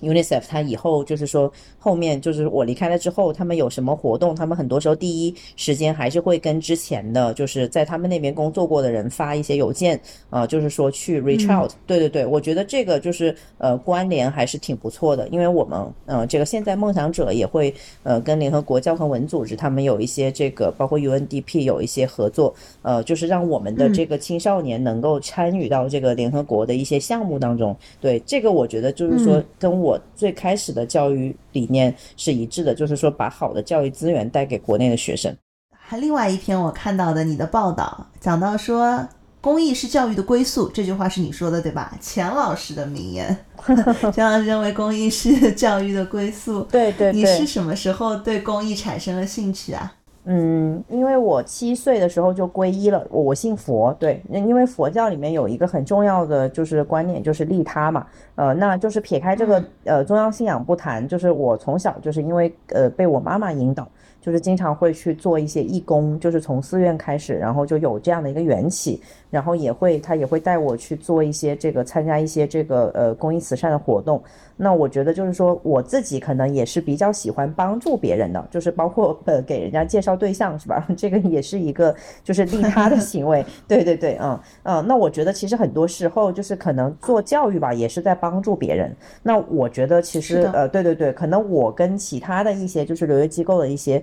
[0.00, 27.76] UNICEF 他以后就是说后面就是我离开了之后，他们有什么活动，他们很多时候第一时间还是会跟之前的就是在他们那边工作过的人发一些邮件，呃，就是说去 reach out、对对对，我觉得这个就是呃关联还是挺不错的，因为我们呃这个现在梦想者也会呃跟联合国教科文组织他们有一些这个包括 UNDP 有一些合作，呃，就是让我们的这个青少年能够参与到这个联合国的一些项目当中。
[28.00, 35.34] 对这个，我觉得就是说跟我最开始的教育理念是一致的，就是说把好的教育资源带给国内的学生。
[35.70, 39.08] 还另外一篇我看到的你的报道，讲到说
[39.40, 41.96] 公益是教育的归宿，这句话是你说的对吧？
[42.00, 43.36] 钱老师的名言，
[44.12, 46.62] 钱老师认为公益是 教育的归宿。
[46.64, 49.92] 对对你是什么时候对公益产生了兴趣啊？
[50.32, 63.88] 嗯，因为我七岁的时候就皈依了，我我信佛，对，因为佛教里面有一个很重要的就是观念，就是利他嘛，呃，那就是撇开这个呃宗教信仰不谈，就是我从小就是因为呃被我妈妈引导，
[64.20, 74.22] 就是经常会去做一些义工，就是从寺院开始，然后就有这样的一个缘起，然后也会他也会带我去做一些这个参加一些这个呃公益慈善的活动。
[74.62, 80.86] 那我觉得就是说我自己可能也是比较喜欢帮助别人的，就是包括呃给人家介绍对象是吧？
[80.98, 83.42] 这个也是一个就是利他的行为。
[83.66, 84.86] 对对对，嗯嗯。
[84.86, 88.94] 那我觉得其实很多时候就是可能做教育吧，也是在帮助别人。
[89.22, 94.02] 那我觉得其实呃对对对，可能我跟其他的一些就是留学机构的一些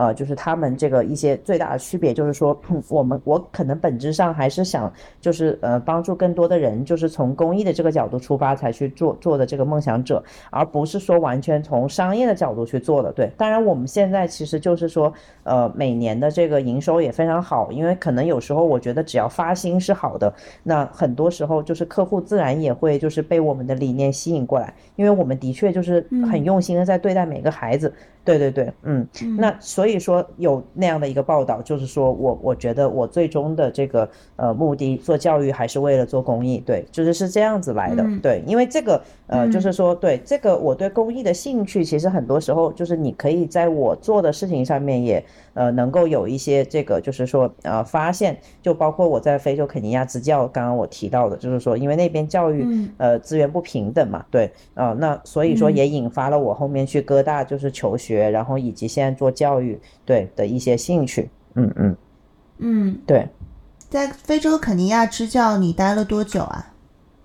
[0.00, 2.58] 呃就是他们这个一些最大的区别就是说，
[2.88, 10.22] 我们我可能本质上还是想就是呃帮助更多的人，就是从公益的这个角度出发才去做做的这个梦想者。
[10.50, 13.12] 而不是说完全从商业的角度去做的。
[13.12, 20.32] 对，当然我们现在其实就是说，呃，每年的这个营收也非常好，因为可能有时候我觉得只要发心是好的，
[20.62, 27.92] 那很多时候就是客户自然也会就是被我们的理念吸引过来，因为我们的确就是很用心的在对待每个孩子。
[28.22, 29.08] 对对对，嗯，
[29.38, 52.66] 那所以说有那样的一个报道，就是说我我觉得我最终的这个呃目的做教育还是为了做公益，对，就是是这样子来的，对，因为这个呃就是说对这个我对公益的兴趣，其实很多时候就是你可以在我做的事情上面也呃能够有一些这个就是说呃发现，就包括我在非洲肯尼亚支教，刚刚我提到的，就是说因为那边教育
[52.98, 61.96] 呃资源不平等嘛，对，啊、那所以说也引发了我后面去哥大就是求学，然后以及现在做教育对的一些兴趣，嗯嗯，
[62.58, 63.28] 嗯，对。
[63.88, 66.72] 在非洲肯尼亚支教你待了多久啊？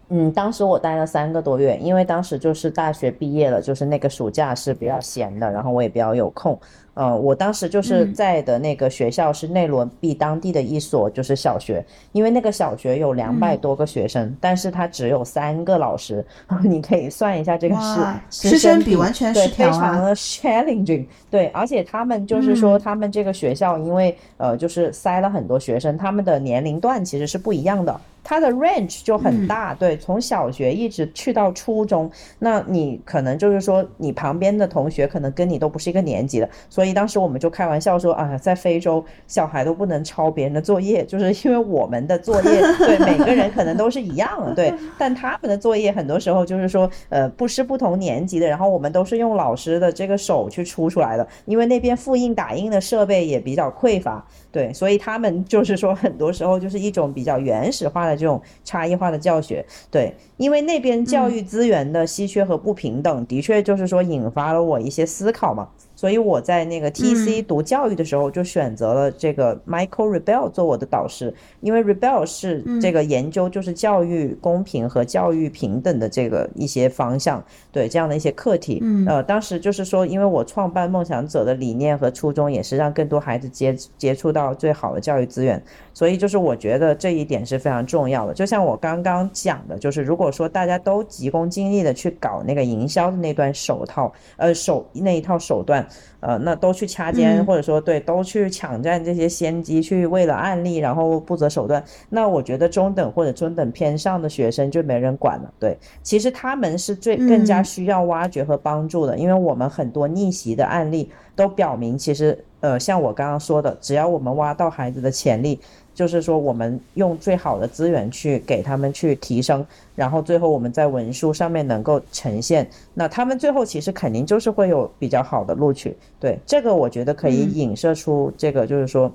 [0.09, 6.59] 嗯，当时我待了三个多月，因为当时就是大学毕业了，就是那个暑假是比较闲的，然后我也比较有空。
[6.95, 16.25] 呃，我当时就是在的那个学校是内罗毕当地的一所就是小学，因为那个小学有两百多个学生，但是他只有三个老师，
[16.65, 27.99] 你可以算一下这个哇师师生比比完全对非常的 challenging， 对，而且他们就是说他们这个学校因为呃就是塞了很多学生，他们的年龄段其实是不一样的。
[28.27, 65.67] 它的 range 就很大，对，从小学一直去到初中，那你可能就是说，你旁边的同学可能跟你都不是一个年级的，所以当时我们就开玩笑说啊，在非洲小孩都不能抄别人的作业，就是因为我们的作业对每个人可能都是一样的，对， 但他们的作业很多时候就是说，呃，不是不同年级的，然后我们都是用老师的这个手去出出来的，因为那边复印打印的设备也比较匮乏，对，所以他们就是说，很多时候就是一种比较原始化的这种差异化的教学，对，因为那边教育资源的稀缺和不平等，的确就是说引发了我一些思考嘛。
[65.95, 78.83] 所以我在那个 TC 读教育的时候，就选择了这个 Michael Rebel 做我的导师，因为 Rebel 是这个研究就是教育公平和教育平等的这个一些方向，对这样的一些课题。
[79.07, 85.61] 呃，当时就是说，因为我创办梦想者的理念和初衷也是让更多孩子接接触到最好的教育资源，
[85.93, 88.33] 所以就是我觉得这一点是非常重要的。
[88.33, 95.84] 就像我刚刚讲的，就是如果说大家都急功近利的去搞那个营销的那段手套，呃手那一套手段，
[96.19, 97.45] 呃，那都去掐尖，嗯。
[97.45, 105.53] 或者说对，都去抢占这些先机，去为了案例然后不择手段，那我觉得中等或者中等偏上的学生就没人管了。
[105.59, 107.65] 对，其实他们是最更加嗯。
[107.65, 115.59] 需要挖掘和帮助的，因为我们很多逆袭的案例都表明，其实呃，像我刚刚说的，只要我们挖到孩子的潜力，
[115.95, 125.97] 就是说我们用最好的资源去给他们去提升，然后最后我们在文书上面能够呈现，那他们最后其实肯定就是会有比较好的录取。
[126.19, 129.11] 对，这个我觉得可以嗯影射出这个就是说。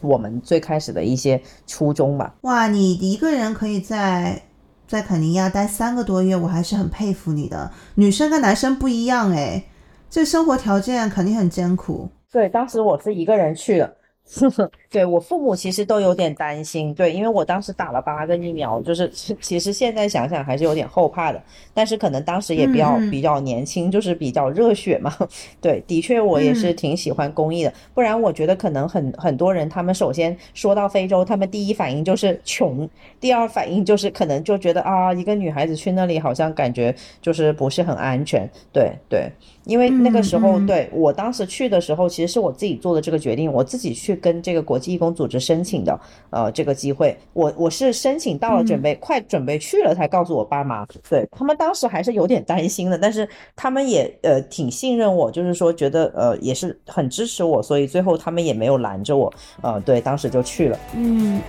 [0.00, 4.40] 我们最开始的一些初衷吧，哇，你一个人可以在
[4.86, 7.68] 在肯尼亚待三个多月，我还是很佩服你的。
[7.96, 9.64] 女生跟男生不一样哎，
[10.08, 12.08] 这生活条件肯定很艰苦。
[12.30, 13.96] 对，当时我是一个人去的。
[14.90, 19.08] 对我父母其实都有点担心，对，因为我当时打了八个疫苗，就是
[19.40, 25.14] 其实现在想想还是有点后怕的，但是可能当时也比较比较年轻，就是比较热血嘛。
[25.60, 32.88] 对，的确我也是挺喜欢公益的，不然我觉得可能很很多人他们首先说到非洲，他们第一反应就是穷，
[33.18, 38.48] 第二反应就是可能就觉得啊，一个女孩子去那里好像感觉就是不是很安全。
[38.72, 39.30] 对对，
[39.68, 46.00] 因为那个时候对我当时去的时候，其实是我自己做的这个决定，我自己去跟这个国际义工组织申请的，
[46.30, 60.78] 呃，这个机会，我我是申请到了，准备快准备去了，才告诉我爸妈，对他们当时还是有点担心的，但是他们也呃挺信任我，就是说觉得呃也是很支持我，所以最后他们也没有拦着我，呃，对，当时就去了。
[60.96, 61.42] 嗯，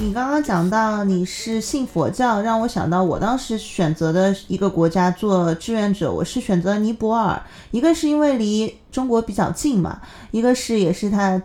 [0.00, 7.38] 你刚刚讲到你是信佛教，让我想到我当时选择的一个国家做志愿者，我是选择尼泊尔。
[7.70, 11.40] 一个是因为离中国比较近嘛，一个是也是它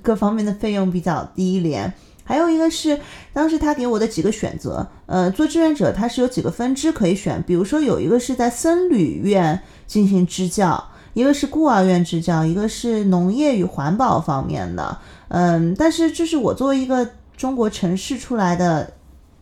[0.00, 3.00] 各方面的费用比较低廉，还有一个是
[3.32, 10.90] 当时他给我的几个选择，呃，做志愿者他是有几个分支可以选，比如说有一个是在僧侣院进行支教。
[11.12, 18.92] 一个是孤儿院支教，一个是农业与环保方面的，嗯，但是就是我作为一个中国城市出来的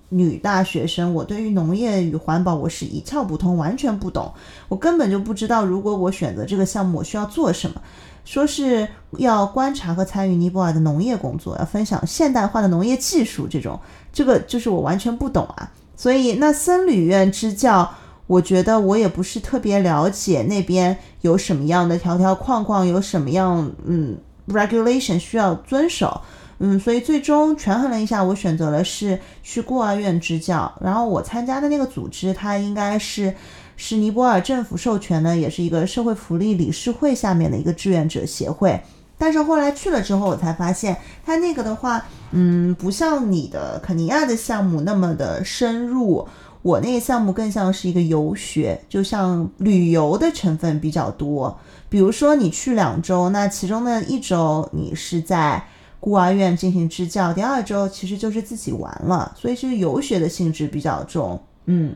[0.09, 4.33] 女大学生，我对于农业与环保我是一窍不通，完全不懂，
[4.68, 7.81] 我根本就不知道如果我选择这个项目，我需要做什么。
[8.24, 8.87] 说是
[9.18, 13.81] 要观察和参与尼泊尔的农业工作，要分享现代化的农业技术，这种
[14.12, 15.72] 这个就是我完全不懂啊。
[15.96, 17.90] 所以那僧侣院支教，
[18.28, 24.16] 我觉得我也不是特别了解那边有什么样的条条框框，有什么样嗯
[24.48, 26.20] regulation 需要遵守。
[26.64, 30.72] 嗯，所以最终权衡了一下，我选择了是去孤儿院支教。
[30.81, 33.35] 然后我参加的那个组织，它应该是
[33.77, 38.81] 是尼泊尔政府授权的，也是一个社会福利理事会下面的一个志愿者协会。
[39.18, 40.96] 但是后来去了之后，我才发现，
[41.27, 46.29] 它那个的话，嗯，不像你的肯尼亚的项目那么的深入。
[46.62, 51.59] 我那个项目更像是一个游学，就像旅游的成分比较多。
[51.88, 55.64] 比如说你去两周，那其中的一周你是在
[56.03, 61.41] 孤儿院进行支教，第二周其实就是自己玩了，所以是游学的性质比较重。
[61.67, 61.95] 嗯，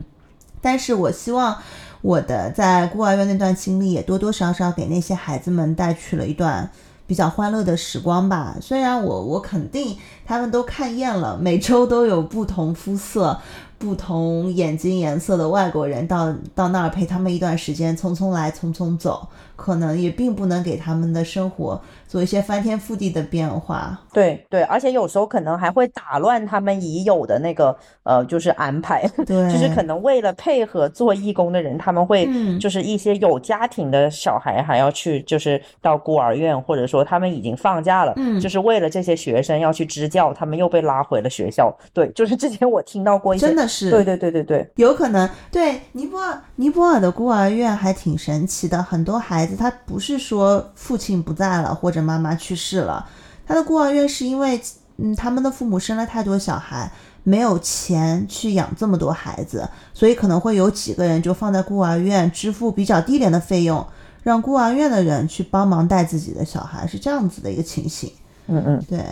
[0.61, 1.57] 但是我希望
[2.01, 6.71] 我的在孤儿院那段经历也多多少少给那些孩子们带去了一段
[7.05, 8.55] 比较欢乐的时光吧。
[8.61, 13.37] 虽然我我肯定他们都看厌了，每周都有不同肤色、
[13.77, 23.99] 不同眼睛颜色的外国人到到那儿陪他们一段时间，匆匆来匆匆走，可能也并不能给他们的生活做一些翻天覆地的变化。
[24.11, 41.71] 对对，而且有时候可能还会打乱他们已有的那个呃，就是安排， 对，就是可能为了配合做义工的人，他们会嗯就是一些有家庭的小孩还要去，就是到孤儿院，或者说他们已经放假了，嗯就是为了这些学生要去支教，他们又被拉回了学校。
[41.93, 48.81] 对，就是之前我听到过一些，真的是对对对对对，有可能对尼泊尔，尼泊尔的孤儿院还挺神奇的。
[48.81, 53.07] 很多孩子他不是说父亲不在了或者妈妈去世了，
[53.45, 54.61] 他的孤儿院是因为
[54.97, 56.91] 嗯他们的父母生了太多小孩，
[57.23, 63.85] 没有钱去养这么多孩子，所以可能会有几个人就放在孤儿院，支付比较低廉的费用，
[64.23, 68.11] 让孤儿院的人去帮忙带自己的小孩，是这样子的一个情形。
[68.47, 69.03] 嗯嗯，对，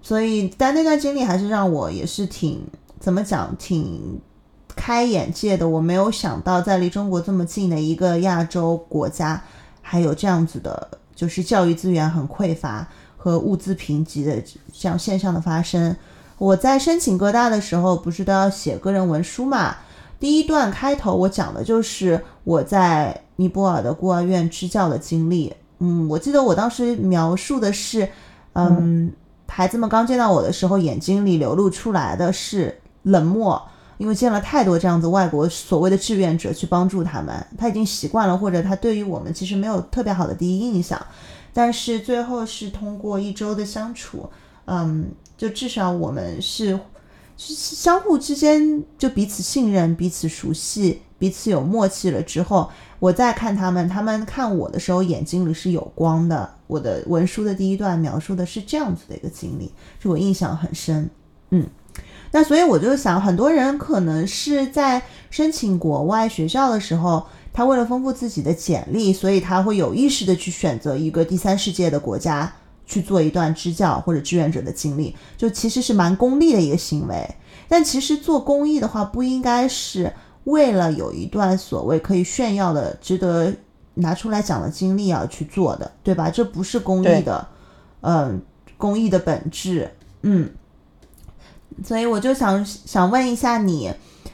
[0.00, 2.64] 所以但那段经历还是让我也是挺
[3.00, 4.20] 怎么讲，挺
[4.74, 5.68] 开眼界的。
[5.68, 9.42] 我没有想到在离中国这么近的一个亚洲国家，
[9.80, 15.96] 还有这样子的，就是教育资源很匮乏和物资贫瘠的这样现象的发生。
[16.38, 19.76] 我在申请哥大的时候，不是都要写个人文书嘛？
[20.20, 25.54] 第一段开头我讲的就是我在尼泊尔的孤儿院支教的经历。
[25.78, 28.08] 嗯，我记得我当时描述的是，
[28.54, 29.12] 嗯，
[29.46, 33.60] 孩子们刚见到我的时候，眼睛里流露出来的是冷漠，
[33.96, 41.00] 因为见了太多这样子外国所谓的志愿者去帮助他们，他已经习惯了，或者他对于我们其实没有特别好的第一印象。
[41.52, 44.28] 但是最后是通过一周的相处，
[44.66, 46.78] 嗯，就至少我们是
[47.36, 56.48] 相互之间就彼此信任、彼此熟悉、彼此有默契了之后，我再看他们，他们看我的时候眼睛里是有光的。
[56.66, 61.08] 我的文书的第一段描述的是这样子的一个经历，就我印象很深。
[61.50, 61.66] 嗯，
[62.30, 72.52] 那所以我就想，很多人可能是在申请国外学校的时候，他为了丰富自己的简历，所以他会有意识的去选择一个第三世界的国家
[72.84, 77.28] 去做一段支教或者志愿者的经历，就其实是蛮功利的一个行为。
[77.66, 80.12] 但其实做公益的话，不应该是
[80.44, 83.52] 为了有一段所谓可以炫耀的、值得
[83.94, 86.30] 拿出来讲的经历而去做的，对吧？
[86.30, 87.48] 这不是公益的，
[88.02, 88.40] 嗯，
[88.76, 89.90] 公益的本质，
[90.22, 90.50] 嗯。
[91.84, 93.92] 所以我就想想问一下你，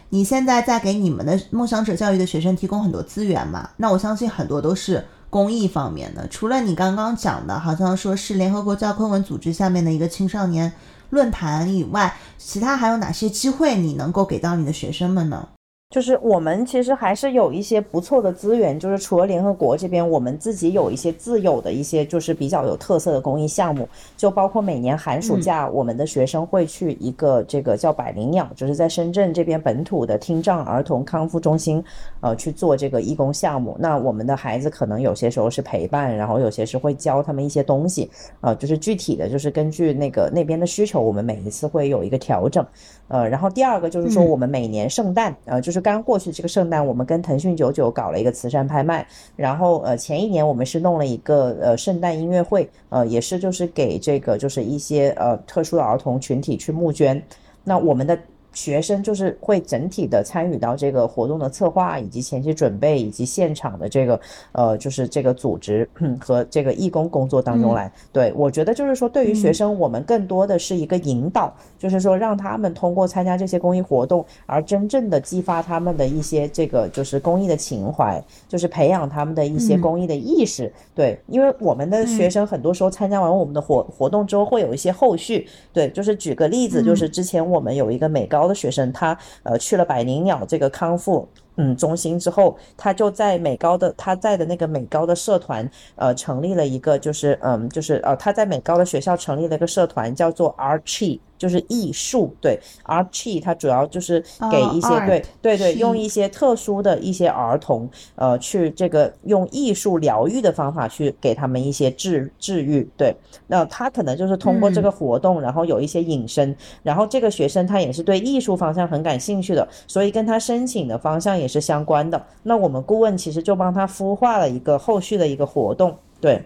[0.09, 3.71] 你现在在给你们的梦想者教育的学生提供很多资源嘛？
[3.77, 6.27] 那我相信很多都是公益方面的。
[6.29, 10.73] 除了你刚刚讲的，好像说是联合国教科文组织下面的一个青少年
[11.11, 15.49] 论坛以外，其他还有哪些机会你能够给到你的学生们呢？
[15.95, 31.81] 就是我们其实还是有一些不错的资源，就是除了联合国这边，我们自己有一些自有的一些就是比较有特色的公益项目，就包括每年寒暑假，我们的学生会去一个这个叫百灵鸟，就是在深圳这边本土的听障儿童康复中心，
[32.19, 33.77] 呃，去做这个义工项目。
[33.79, 42.67] 那我们的孩子可能有些时候是陪伴，然后有些是会教他们一些东西，呃，就是具体的就是根据那个那边的需求，我们每一次会有一个调整。
[43.07, 49.07] 呃，然后第二个就是说，嗯我们每年圣诞，呃，就是刚过去这个圣诞，我们跟腾讯九九搞了一个慈善拍卖，
[49.37, 57.23] 然后呃，前一年我们是弄了一个呃圣诞音乐会，呃，也是就是给这个就是一些呃特殊的儿童群体去募捐，
[57.63, 58.19] 那我们的。
[58.55, 64.19] 学生就是会整体的参与到这个活动的策划，以及前期准备，以及现场的这个
[64.53, 65.89] 呃，就是这个组织
[66.21, 67.93] 和这个义工工作当中来。
[68.13, 80.73] 对我觉得就是说，对于学生，我们更多的是一个引导，就是说让他们通过参加这些公益活动，而真正的激发他们的一些这个就是公益的情怀，就是培养他们的一些嗯公益的意识。
[80.95, 85.47] 对，因为我们的学生很多时候参加完我们的活活动之后，会有一些后续。
[85.73, 91.27] 对，就是举个例子，就是之前我们有一个美高高的学生，他呃去了百灵鸟这个康复。
[91.57, 102.35] 嗯，中心之后，他就在美高的他在的那个美高的社团，呃，成立了一个，就是嗯，就是呃，他在美高的学校成立了一个社团，叫做 R G 就是艺术。
[102.41, 104.21] 对，Archie，它主要就是
[104.51, 112.89] 给哦一些、对对对，用一些特殊的一些儿童，呃，去这个用艺术疗愈的方法去给他们一些治治愈。
[112.97, 113.15] 对，
[113.47, 122.23] 那他可能就是通过这个活动，然后有一些引申，然后这个学生他也是对艺术方向很感兴趣的，所以跟他申请的方向也是相关的。
[122.43, 126.43] 那我们顾问其实就帮他孵化了一个后续的一个活动，对。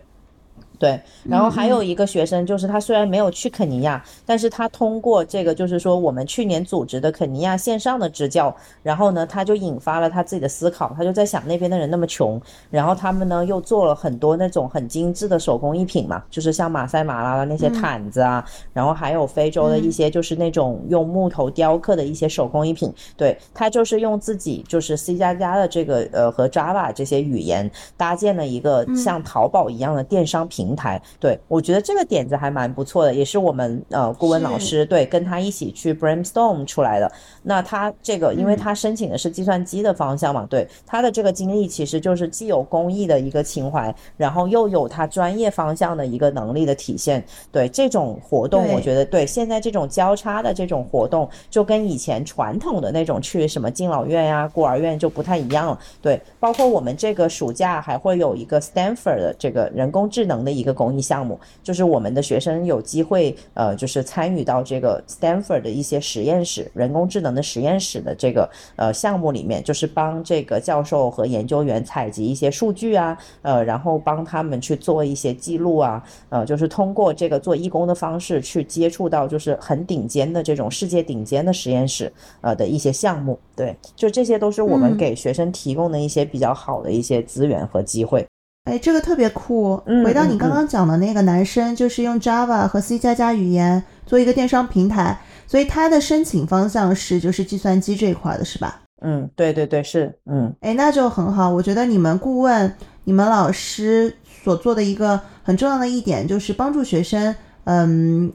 [0.79, 37.11] 对，然后还有一个学生，就是他虽然没有去肯尼亚，但是他通过这个，就是说我们去年组织的肯尼亚线上的支教，然后呢，他就引发了他自己的思考，他就在想那边的人那么穷，然后他们呢又做了很多那种很精致的手工艺品嘛，就是像马赛马拉的那些毯子啊，然后还有非洲的一些就是那种用木头雕刻的一些手工艺品，对他就是用自己就是 C 加加的这个呃和 Java 这些语言搭建了一个像淘宝一样的电商平台，对我觉得这个点子还蛮不错的，也是我们呃顾问老师对跟他一起去 brainstorm 出来的。
[37.43, 47.25] 那他这个，因为嗯他申请的是计算机的方向嘛，对他的这个经历其实就是既有公益的一个情怀，然后又有他专业方向的一个能力的体现。
[47.51, 55.79] 对这种活动，我觉得对现在这种交叉的这种活动，就跟以前传统的那种去什么敬老院呀、孤儿院就不太一样了。
[56.03, 88.27] 对，包括我们这个暑假还会有一个 Stanford 的这个人工智能的一个公益项目，就是我们的学生有机会呃，就是参与到这个 Stanford 的一些实验室，人工智能的实验室的这个呃项目里面，就是帮这个教授和研究员采集一些数据啊，呃，然后帮他们去做一些记录啊，呃，就是通过这个做义工的方式去接触到就是很顶尖的这种世界顶尖的实验室呃的一些项目，对，就这些都是我们嗯给学生提供的一些比较好的一些资源和机会。
[88.69, 89.83] 哎，这个特别酷。
[89.87, 98.83] 嗯回到你嗯刚刚讲的那个男生，就是用 Java 和 C 加加语言做一个电商平台，所以他的申请方向是就是计算机这一块的，是吧？
[99.01, 101.49] 嗯，对对对，是，嗯哎，那就很好。
[101.49, 104.13] 我觉得你们顾问、你们老师
[104.45, 108.33] 所做的一个很重要的一点，就是帮助学生，嗯，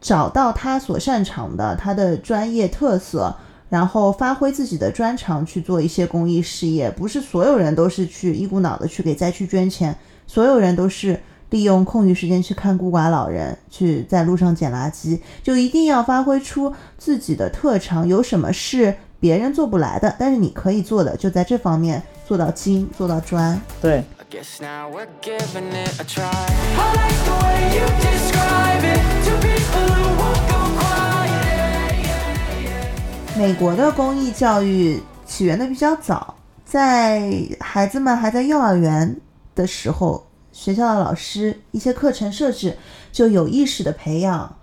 [0.00, 3.36] 找到他所擅长的、他的专业特色，
[3.72, 6.90] 然后发挥自己的专长去做一些公益事业。
[6.90, 9.96] 不是所有人都是去一股脑的去给灾区捐钱，
[10.26, 11.18] 所有人都是
[11.48, 15.18] 利用空余时间去看孤寡老人，去在路上捡垃圾。
[15.42, 23.58] 就一定要发挥出自己的特长，有什么是别人做不来的，但是你可以做的，就在这方面做到精，做到专。
[23.80, 24.04] 对。
[30.34, 30.41] I
[33.42, 37.28] 美国的公益教育起源的比较早，在
[37.58, 39.20] 孩子们还在幼儿园
[39.56, 42.78] 的时候，学校的老师一些课程设置
[43.10, 44.54] 就有意识的培养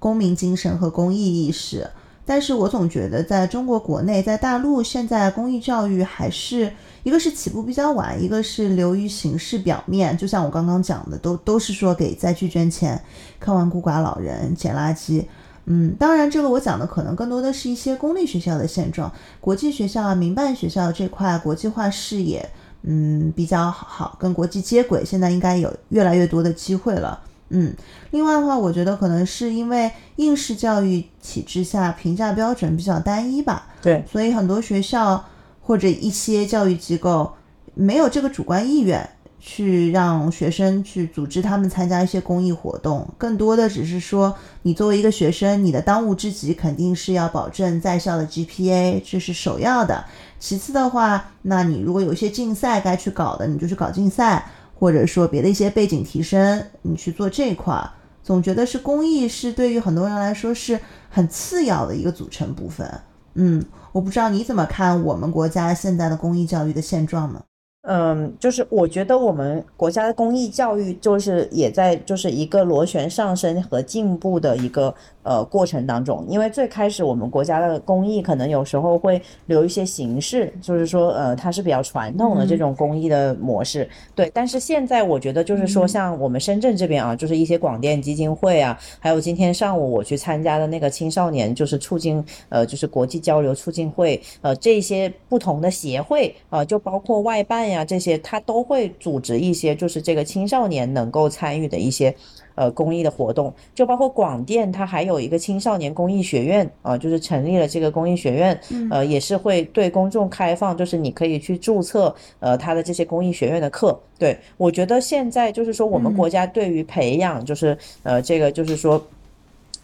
[0.00, 1.88] 公民精神和公益意识。
[2.26, 6.72] 但是我总觉得，在中国国内，在大陆，现在公益教育还是
[7.04, 10.18] 一个是起步比较晚，一个是流于形式表面。
[10.18, 13.00] 就像我刚刚讲的，都都是说给灾区捐钱，
[13.38, 15.24] 看望孤寡老人，捡垃圾。
[15.66, 19.10] 嗯，当然，这个我讲的可能更多的是一些公立学校的现状，
[19.40, 22.48] 国际学校啊、民办学校这块国际化视野，
[22.82, 27.18] 嗯，比较好，跟国际接轨，现在应该有越来越多的机会了。
[27.48, 27.72] 嗯，
[28.10, 35.24] 另外的话，我觉得可能是因为应试教育体制下评价标准比较单一吧，对，所以很多学校
[35.62, 37.32] 或者一些教育机构
[37.74, 39.08] 没有这个主观意愿
[39.46, 50.06] 去让学生去组织他们参加一些公益活动，更多的只是说，你作为一个学生，你的当务之急肯定是要保证在校的 GPA，这是首要的。
[50.40, 54.46] 其次的话，那你如果有一些竞赛该去搞的，你就去搞竞赛。
[54.76, 57.88] 或者说别的一些背景提升，你去做这块，
[58.24, 60.78] 总觉得是公益是对于很多人来说是
[61.08, 62.86] 很次要的一个组成部分。
[63.34, 67.40] 嗯，我不知道你怎么看我们国家现在的公益教育的现状呢？
[67.86, 74.94] 嗯，就是我觉得我们国家的公益教育就是也在就是一个螺旋上升和进步的一个
[75.24, 84.30] 呃过程当中，因为最开始我们国家的公益可能有时候会留一些形式，就是说呃它是比较传统的这种公益的模式，对。
[84.32, 97.74] 但是现在我觉得就是说像我们深圳这边啊，就是一些广电基金会啊，还有今天上午我去参加的那个青少年就是促进呃就是国际交流促进会，呃这些不同的协会啊，就包括外办呀。
[97.74, 102.14] 呀，这些他都会组织一些，就是这个青少年能够参与的一些，
[102.54, 113.98] 呃，公益的活动，就包括广电，它还有一个青少年公益学院啊，就是成立了这个公益学院，呃，也是会对公众开放，就是你可以去注册，呃，它的这些公益学院的课。
[114.18, 119.04] 对我觉得现在就是说，我们国家对于培养，就是呃，这个就是说。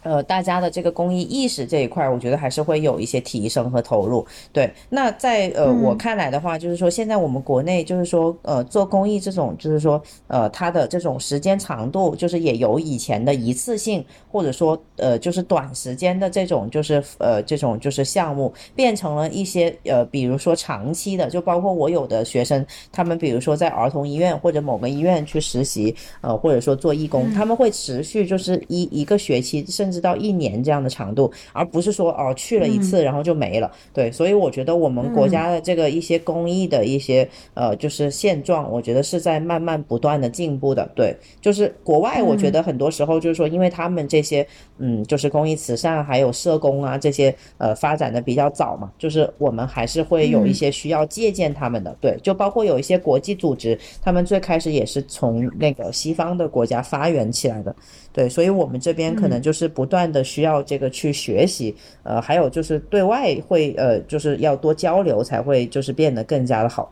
[0.03, 4.25] 呃，大家的这个公益意识这一块，我觉得还是会有一些提升和投入。
[4.51, 29.90] 对，那在呃我看来的话，就是说现在我们国内就是说呃做公益这种，就是说呃它的这种时间长度，就是也由以前的一次性或者说呃就是短时间的这种就是呃这种就是项目，变成了一些呃比如说长期的，就包括我有的学生，他们比如说在儿童医院或者某个医院去实习，呃或者说做义工，他们会持续就是一一个学期甚。
[29.91, 33.69] 甚至到一年这样的长度，而不是说哦去了一次然后就没了。
[33.93, 40.89] 对，所以我觉得我们国家的这个一些公益的一些呃就是现状，我觉得是在慢慢不断的进步的。
[40.95, 51.93] 对，就是国外，我觉得很多时候就是说，因为他们这些嗯就是公益慈善还有社工啊这些呃发展的比较早嘛，就是我们还是会有一些需要借鉴他们的。
[51.99, 57.75] 对，就包括有一些国际组织，他们最开始也是从那个西方的国家发源起来的。
[58.13, 66.91] 对，所以我们这边可能就是不断的需要这个去学习，呃，还有就是对外会呃，就是要多交流，才会就是变得更加的好。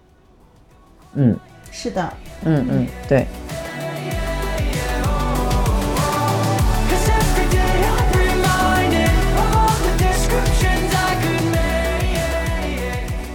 [1.16, 1.36] 嗯，
[1.72, 2.14] 是的，
[2.46, 3.26] 嗯嗯，对。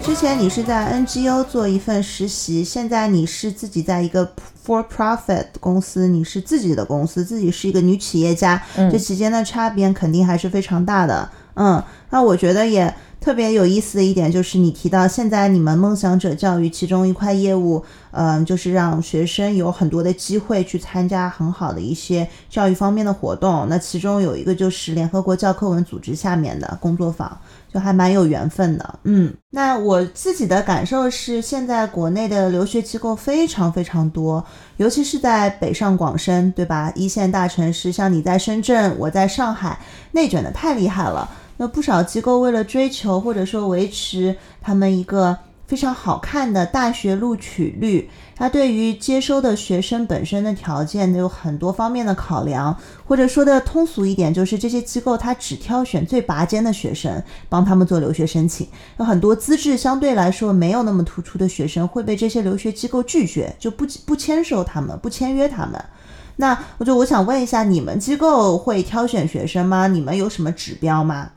[0.05, 4.31] 之前你是在 NGO 做一份实习，现在你是自己在一个
[4.65, 11.27] for profit 公司，你是自己的公司，自己是一个女企业家，这期间的差别肯定还是非常大的。
[11.55, 12.95] 嗯，那我觉得也
[13.25, 23.67] 特别有意思的一点就是，你提到现在你们梦想者教育其中一块业务，嗯、就是让学生有很多的机会去参加很好的一些教育方面的活动。
[23.71, 27.41] 那其中有一个就是联合国教科文组织下面的工作坊。
[27.73, 29.35] 就还蛮有缘分的，嗯。
[29.51, 34.45] 那我自己的感受是，现在国内的留学机构非常非常多，
[34.77, 36.93] 尤其是在北上广深，对吧？
[36.95, 39.81] 一线大城市，像你在深圳，我在上海，
[40.13, 41.29] 内卷的太厉害了。
[41.57, 52.77] 那不少机构为了追求或者说维持他们一个非常好看的大学录取率，它对于接收的学生本身的条件都有很多方面的考量，
[53.07, 58.69] 或者说的通俗一点，就是这些机构它只挑选最拔尖的学生，帮他们做留学申请。
[58.99, 65.83] 有很多资质相对来说没有那么突出的学生会被这些留学机构拒绝，就不不签收他们，不签约他们。
[66.37, 69.87] 那我就我想问一下，你们机构会挑选学生吗？
[69.87, 71.31] 你们有什么指标吗？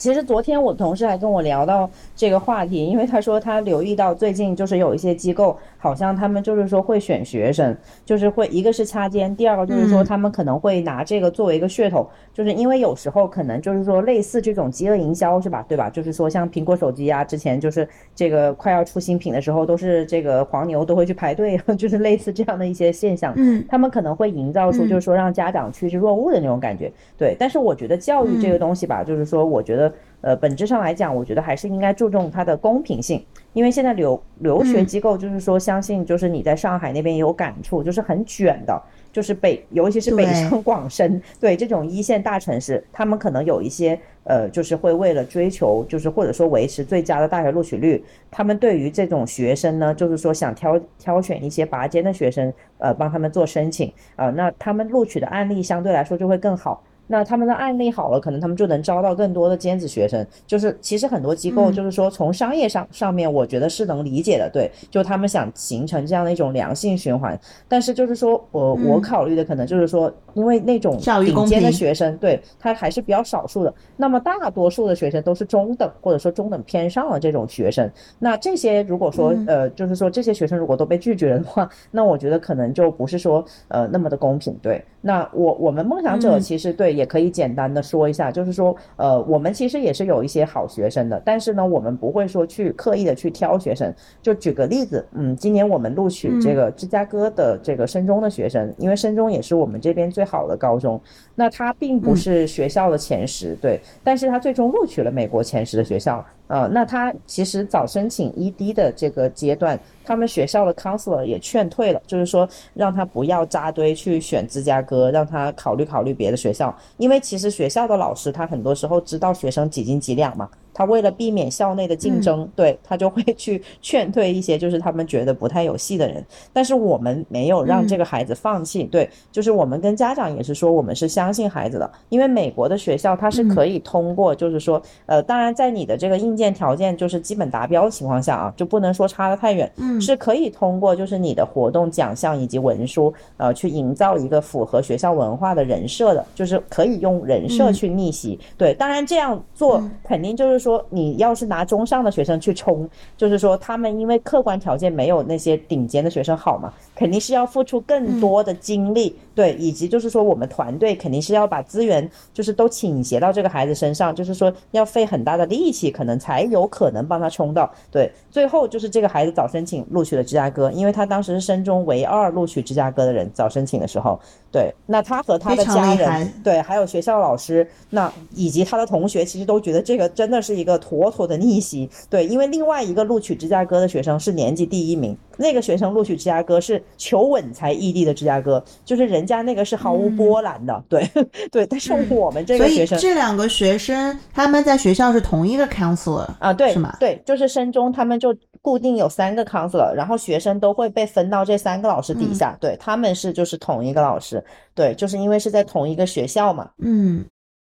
[0.00, 7.74] 其实昨天我同事还跟我聊到这个话题，因为他说他留意到最近就是有一些机构，好像他们就是说会选学生，
[8.04, 15.64] 就是会一个是掐尖，第二个就是说嗯他们可能会拿这个作为一个噱头，就是因为有时候可能就是说类似这种饥饿营销是吧？
[15.68, 15.88] 对吧？
[15.88, 23.32] 就是说像苹果手机啊，之前就是这个快要出新品的时候，都是这个黄牛都会去排队， 就是类似这样的一些现象。
[23.36, 27.36] 嗯他们可能会营造出嗯就是说让家长趋之若鹜的那种感觉，对。
[27.38, 29.83] 但是我觉得教育这个嗯东西吧，就是说，我觉得
[30.20, 38.82] 呃本质上来讲，我觉得还是应该注重它的公平性，因为现在留留学嗯机构就是说，相信就是你在上海那边也有感触，就是很卷的。
[39.12, 56.82] 就是北，尤其是北上广深，对这种一线大城市，他们可能有一些呃，就是会为了追求，就是或者说维持最佳的大学录取率，他们对于这种学生呢，就是说想挑挑选一些拔尖的学生，呃，帮他们做申请，啊、那他们录取的案例相对来说就会更好。
[57.06, 60.26] 那他们的案例好了，可能他们就能招到更多的尖子学生。
[60.46, 67.38] 就是其实很多机构嗯就是说从商业上上面，我觉得是能理解的，对，就他们想形成这样的一种良性循环。
[67.68, 73.74] 但是就是说我我嗯考虑的可能就是说，因为那种顶尖的学生，对他还是比较少数的。
[73.96, 77.90] 那么大多数的学生都是中等或者说中等偏上的这种学生。
[78.18, 84.56] 那这些如果说嗯呃，就是说这些学生如果都被拒绝了的话，那我觉得可能就不是说呃那么的公平。
[84.62, 93.92] 对，那我我们梦想者嗯其实对也可以简单的说一下，就是说呃我们其实也是有一些好学生的，但是呢我们不会说去刻意的去挑学生。
[94.22, 101.00] 就举个例子，嗯，今年我们录取这嗯个芝加哥的这个深中的学生，因为深中也是我们这边最好的高中，
[101.34, 102.16] 那他并不嗯。
[102.16, 126.22] 是学校的前十，对，但是他最终录取了美国前十的学校，呃，那他其实早申请 ED 的这个阶段，他们学校的 counselor 也劝退了，就是说让他不要扎堆去选芝加哥，让他考虑考虑别的学校，因为其实学校的老师他很多时候知道学生几斤几两嘛，他为了避免校内的竞争，对他就会去劝退一些就是他们觉得不太有戏的人。
[126.52, 140.00] 但是我们没有让这个孩子放弃，对，就是我们跟家长也是说，我们是相信孩子的，因为美国的学校它是可以通过，就是说，呃，当然在你的这个硬件条件就是基本达标的情况下啊，就不能说差得太远，嗯。
[140.00, 147.72] 是可以通过就是你的活动奖项以及文书，呃，去营造一个符合学校文化的人设的，就是可以用人设嗯。
[147.72, 148.38] 去逆袭。
[148.58, 149.90] 对，当然这样做嗯。
[150.02, 167.70] 肯定就是说，你要是拿中上的学生去冲，就是说他们因为客观条件没有那些顶尖的学生好嘛，肯定是要付出更多的精力，对，以及就是说我们团队肯定是要把资源就是都倾斜到这个孩子身上，就是说要费很大的力气，可能才有可能帮他冲到。
[167.92, 174.18] 对，最后就是这个孩子早申请录取了芝加哥，因为他当时是深中唯二录取芝加哥的人，早申请的时候，
[174.50, 181.88] 对，那他和他的家人，对，还有学校老师，那以及他的同学，其实都觉得这个真的是一个妥妥的逆袭。
[182.08, 190.84] 对，因为另外一个录取芝加哥的学生是年级第一名，那个学生录取芝加哥是求稳才异地的芝加哥，就是人家那个是毫无波澜的。
[190.88, 191.08] 对
[191.50, 192.98] 对，但是我们这个学生。
[192.98, 204.42] 这两个学生他们在学校是同一个 counselor 啊，对，是吗对，就是深中他们就固定有三个 counselor，然后学生都会被分到这三个老师底嗯下，对，他们是就是同一个老师，
[204.74, 207.24] 对，就是因为是在同一个学校嘛，嗯，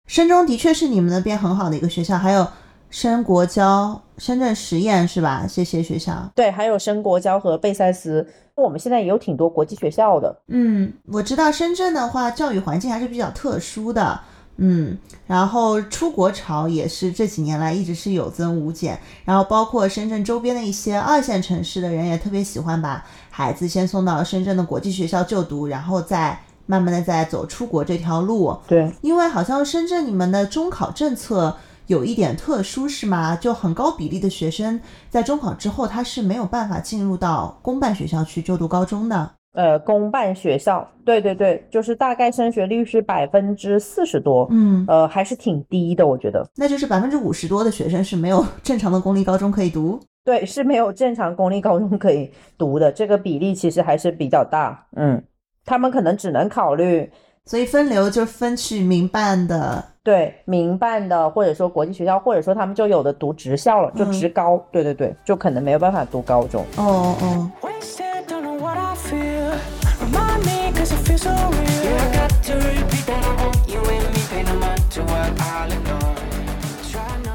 [0.07, 2.47] 深中的确是你们那边很好的一个学校，还有
[2.95, 5.45] 深国交、深圳实验是吧？
[5.53, 6.31] 这些学校。
[6.33, 8.25] 对，还有深国交和贝塞斯，
[8.55, 14.21] 我们现在也有挺多国际学校的，嗯，我知道深圳的话，教育环境还是比较特殊的。
[14.59, 28.57] 嗯，然后出国潮也是这几年来一直是有增无减，然后包括深圳周边的一些二线城市的人也特别喜欢把孩子先送到深圳的国际学校就读，然后再慢慢的再走出国这条路。
[28.69, 33.37] 对，因为好像深圳你们的中考政策有一点特殊，是吗？
[33.37, 34.81] 就很高比例的学生
[35.11, 39.31] 在中考之后，他是没有办法进入到公办学校去就读高中的。
[39.53, 46.45] 呃，公办学校，对对对，就是大概升学率是百分之四十多，嗯，呃，还是挺低的，我觉得。
[46.57, 50.01] 那就是百分之五十多的学生是没有正常的公立高中可以读。
[50.25, 54.87] 对，是没有正常公立高中可以读的，这个比例其实还是比较大。
[54.97, 55.23] 嗯，
[55.65, 57.09] 他们可能只能考虑
[57.47, 64.57] 所以分流就分去民办的，对民办的，或者说国际学校，或者说他们就有的读职校了，就嗯职高。
[64.73, 66.65] 对对对，就可能没有办法读高中。
[66.79, 67.51] 哦哦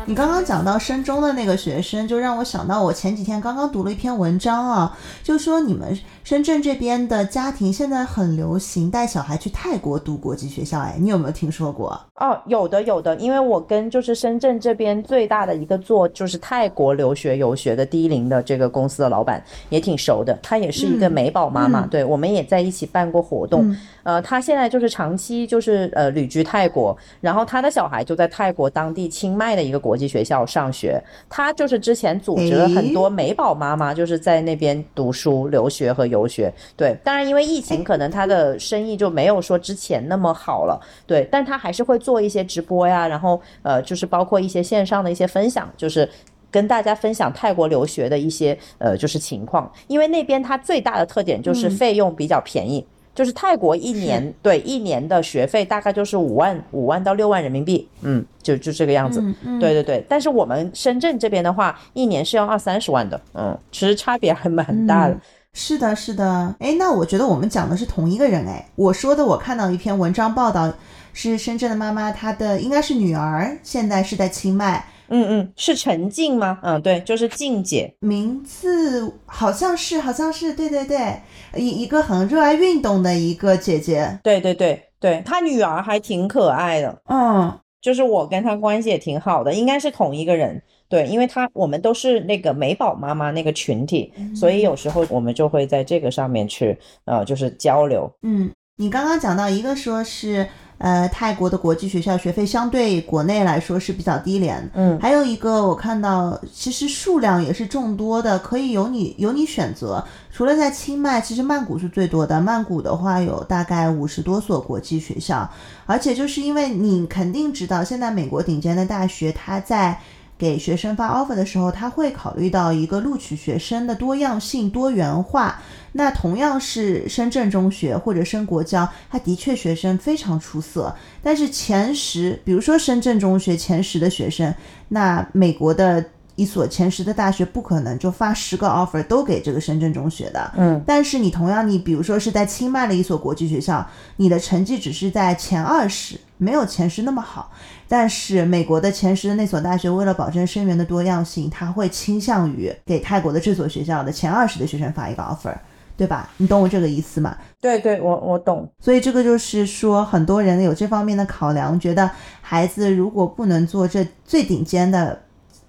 [0.10, 11.90] 你刚刚讲到深中的那个学生，就让我想到我前几天刚刚读了一篇文章啊，就说你们深圳这边的家庭现在很流行带小孩去泰国读国际学校，哎，你有没有听说过？
[12.16, 23.70] 哦，有的有的，因为我跟就是深圳这边最大的一个做就是泰国留学游学的低龄的这个公司的老板也挺熟的，他也是一个嗯美宝妈妈，嗯对我们也在一起办过活动。
[23.70, 31.04] 嗯呃，他现在就是长期就是呃旅居泰国，然后他的小孩就在泰国当地清迈的一个国际学校上学。
[31.30, 36.52] 他就是之前组织了很多美宝妈妈，就是在那边读书、留学和游学。
[36.78, 40.80] 对，当然因为疫情，可能他的生意就没有说之前那么好了。
[41.06, 46.10] 对，但他还是会做一些直播呀，然后呃，就是包括一些线上的一些分享，就是。
[46.52, 52.84] 跟大家分享泰国留学的一些呃就是情况，因为那边它最大的特点就是嗯费用比较便宜，
[53.14, 59.20] 就是泰国一年对一年的学费大概就是五万五万到六万人民币，嗯，就就这个样子。
[59.22, 65.14] 嗯嗯对对对，但是我们深圳这边的话，一年是要二三十万的，嗯，其实差别还蛮大的。
[65.14, 66.56] 嗯是的，是的。
[66.60, 68.64] 哎，那我觉得我们讲的是同一个人哎。
[68.76, 70.72] 我说的，我看到一篇文章报道，
[71.12, 76.60] 是深圳的妈妈，她的应该是女儿，现在是在清迈，嗯嗯，是陈静吗？
[76.64, 77.94] 嗯，对，就是静姐。
[78.00, 81.22] 名字好像是，好像是，对对对，
[81.56, 84.20] 一一个很热爱运动的一个姐姐。
[84.24, 90.62] 对对对对，她女儿还挺可爱的，嗯，就是我跟她关系也挺好的，应该是同一个人。
[90.88, 98.12] 对，因为她我们都是那个美宝妈妈那个群体，所以有时候我们就会在这个上面去呃，就是交流。
[98.24, 100.48] 嗯，你刚刚讲到一个说是
[100.80, 110.04] 呃泰国的国际学校学费相对国内来说是比较低廉，嗯还有一个我看到其实数量也是众多的，可以由你由你选择。
[110.32, 112.42] 除了在清迈，其实曼谷是最多的。
[112.42, 115.50] 曼谷的话有大概五十多所国际学校，
[115.86, 120.00] 而且就是因为你肯定知道，现在美国顶尖的大学它在。
[120.40, 125.62] 给学生发 offer 的时候，他会考虑到一个录取学生的多样性、多元化。
[125.92, 134.54] 那同样是深圳中学或者深国交，他的确学生非常出色，但是前十，比如说深圳中学前十的学生，
[134.88, 136.06] 那美国的
[136.40, 140.52] 一所前十的大学不可能就发十个 offer 都给这个深圳中学的。
[140.56, 143.86] 嗯，但是你同样，你比如说是在清迈的一所国际学校，
[144.16, 147.52] 你的成绩只是在前二十，没有前十那么好。
[147.90, 155.54] 但是美国的前十的那所大学，为了保证生源的多样性，它会倾向于给泰国的这所学校的前二十的学生发一个 offer，
[155.98, 156.30] 对吧？
[156.38, 157.36] 你懂我这个意思吗？
[157.60, 158.72] 对对，我我懂。
[158.80, 162.10] 所以这个就是说，很多人有这方面的考量，觉得
[162.40, 165.20] 孩子如果不能做这最顶尖的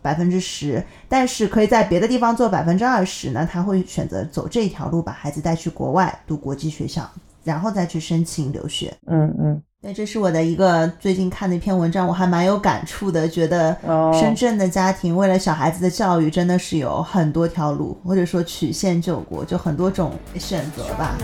[0.03, 7.09] 百分之十，但是可以在别的地方做百分之二十呢，他会选择走这一条路，把孩子带去国外读国际学校，
[7.45, 8.95] 然后再去申请留学。
[9.07, 9.63] 嗯嗯。
[9.83, 21.17] 对，这是我的一个最近看的一篇文章，我还蛮有感触的，觉得哦深圳的家庭为了小孩子的教育，真的是有很多条路，或者说曲线救国，就很多种选择吧。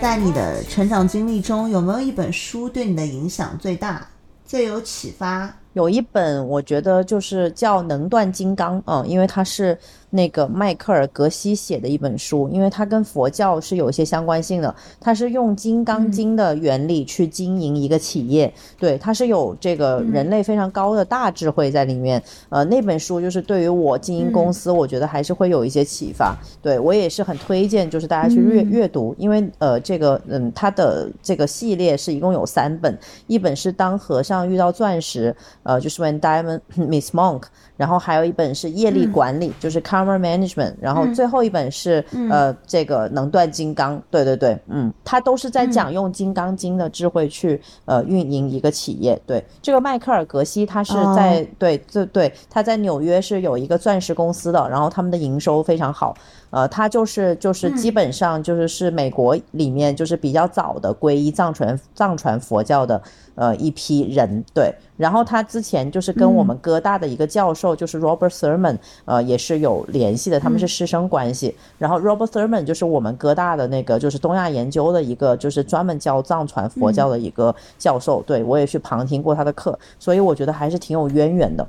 [0.00, 4.06] 在你的成长经历中，有没有一本书对你的影响最大、
[4.44, 5.56] 最有启发？
[5.74, 9.76] 有一本我觉得就是叫《能断金刚》，嗯，因为它是
[10.08, 22.22] 那个迈克尔·格西写的一本书，因为它跟佛教是有一些相关性的，它是用《金刚经》的原理去经营一个企业，对，它是有这个人类非常高的大智慧在里面。
[22.48, 26.36] 呃，那本书就是对于我经营公司，我觉得还是会有一些启发。
[26.62, 32.96] 对我也是很推荐，就是大家去阅阅读，因为呃，这个嗯，它的这个系列是一共有三本，
[33.26, 35.34] 一本是当和尚遇到钻石，
[35.64, 37.42] 呃，就是 When Diamond Meets Monk，
[37.76, 49.20] 然后还有一本是业力管理，就是 Karma Management，然后最后一本是、呃这个能断金刚，对对对，嗯，它都是在讲用金刚经的智慧去呃运营一个企业。
[49.26, 56.14] 对，这个迈克尔·格西他是在、哦对对对，他在纽约是有一个钻石公司的，然后他们的营收非常好。
[56.54, 63.02] 呃，他就是就是基本上就是是美国里面就是比较早的皈依藏传藏传佛教的
[63.34, 64.72] 呃一批人，对。
[64.96, 71.56] 然后他之前就是跟我们哥大的一个教授，就是 Robert Thurman，呃，也是有联系的，他们是师生关系。
[71.76, 81.66] 然后 Robert Thurman 就是我们哥大的那个就是东亚研究的一个，就是专门教藏传佛教的一个教授，对我也去旁听过他的课，所以我觉得还是挺有渊源的。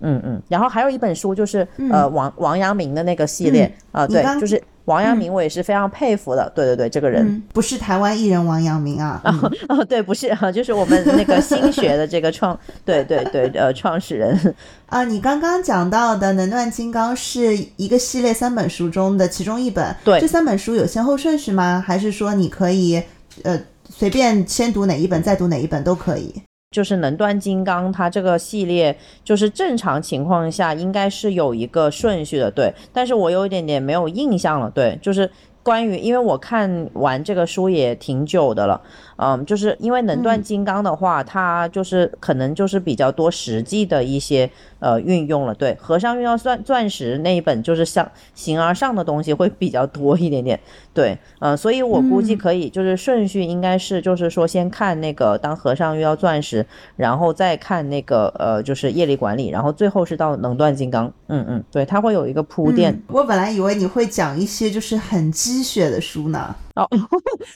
[0.00, 6.50] 嗯嗯，然后还有一本书就是、呃王王阳明的那个系列啊、对，就是王阳明，我也是非常佩服的。
[6.54, 9.20] 对对对，这个人、嗯，不是台湾艺人王阳明啊。
[9.24, 9.38] 嗯
[9.68, 14.54] 哦，对，不是啊，就是我们那个新学的这个创， 对对对，呃，创始人。
[14.86, 19.94] 啊，你刚刚讲到的《能断金刚》是一个系列三本书中的其中一本。
[20.04, 21.82] 对这三本书有先后顺序吗？
[21.86, 23.00] 还是说你可以
[23.44, 26.34] 呃随便先读哪一本，再读哪一本都可以？
[26.70, 32.72] 就是能断金刚，它这个系列就是正常情况下应该是有一个顺序的，对。
[32.92, 35.28] 但是我有一点点没有印象了，对，就是
[35.64, 38.80] 关于，因为我看完这个书也挺久的了，
[39.22, 45.76] 嗯，就是因为能断金刚的话，它就是可能就是比较多实际的一些呃运用了，对。
[45.78, 50.58] 和尚运到钻钻石那一本就是像形而上的东西会比较多一点点，
[50.94, 56.64] 对，嗯、所以我估计可以，就是顺序应该是就是说先看那个当和尚遇到钻石，
[56.96, 62.90] 然后再看那个呃就是业力管理，然后最后是到能断金刚，嗯嗯，对，它会有一个铺垫。
[62.92, 66.54] 嗯我本来以为你会讲一些就是很鸡血的书呢。
[66.74, 66.88] 哦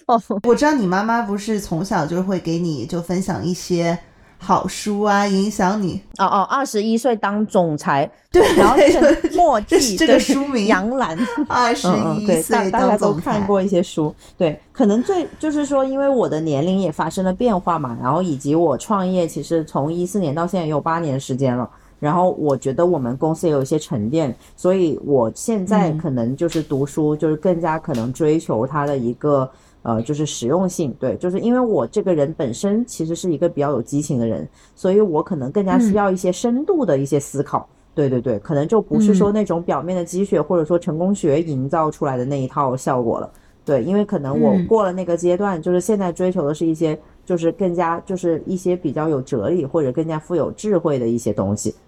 [0.06, 3.98] 哦， 我知道你妈妈不是从小就会给你就分享一些
[4.38, 6.00] 好书啊，影响你。
[6.18, 11.16] 哦哦，二十一岁当总裁，对，然后就 是墨迹，这这个书名杨澜。
[11.48, 11.88] 二十
[12.18, 12.98] 一岁大家。
[12.98, 21.68] 都看过一些书，对，可能最就是说，因为我的年龄也发生了变化嘛，然后以及我创业，其实从一四年到现在也有八年时间了，
[22.04, 29.50] 然后我觉得我们公司也有一些沉淀，所以我现在嗯可能就是读书，就是更加可能追求它的一个。
[29.86, 37.68] 呃，就是实用性，对，就是因为我这个人本身其实是一个比较有激情的人，所以我可能更加需要一些深度的一些思考。
[37.94, 43.30] 对对对，可能就不是说那种表面的积雪，或者说成功学营造出来的那一套效果了。
[43.62, 51.83] 对，因为可能我嗯过了那个阶段，就是现在追求的是一些，就是更加就是一些比较有哲理或者更加富有智慧的一些东西，嗯，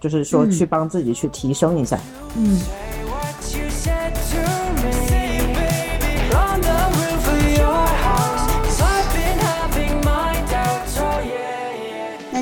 [0.00, 1.98] 就是说去帮自己去提升一下。
[2.36, 2.58] 嗯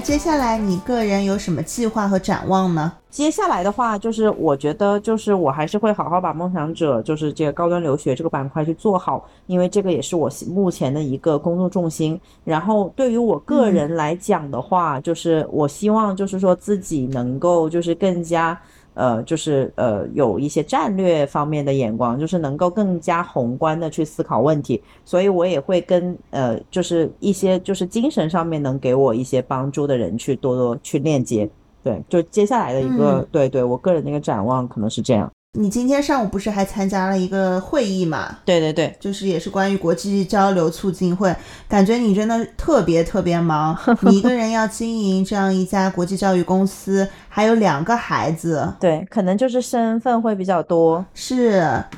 [0.09, 2.91] 接下来你个人有什么计划和展望呢？
[3.11, 12.19] 接下来的话，就是我觉得，就是我还是会好好把梦想者，就是这个高端留学这个板块去做好，因为这个也是我目前的一个工作重心。
[12.43, 18.59] 然后对于我个人来讲的话，就是我希望就是说自己能够就是更加。
[18.99, 31.49] 呃，就是呃，有一些战略方面的眼光，就是能够更加宏观的去思考问题，所以我也会跟呃，就是一些就是精神上面能给我一些帮助的人去多多去链接。
[31.85, 35.31] 对，就接下来的一个，嗯对对，我个人的一个展望可能是这样。
[35.55, 38.37] 你今天上午不是还参加了一个会议嘛？
[38.45, 41.35] 对对对，就是也是关于国际交流促进会，
[41.67, 51.05] 感觉你真的特别特别忙， 你一个人要经营这样一家国际教育公司，还有两个孩子，对，可能就是身份会比较多。
[51.15, 51.53] 是，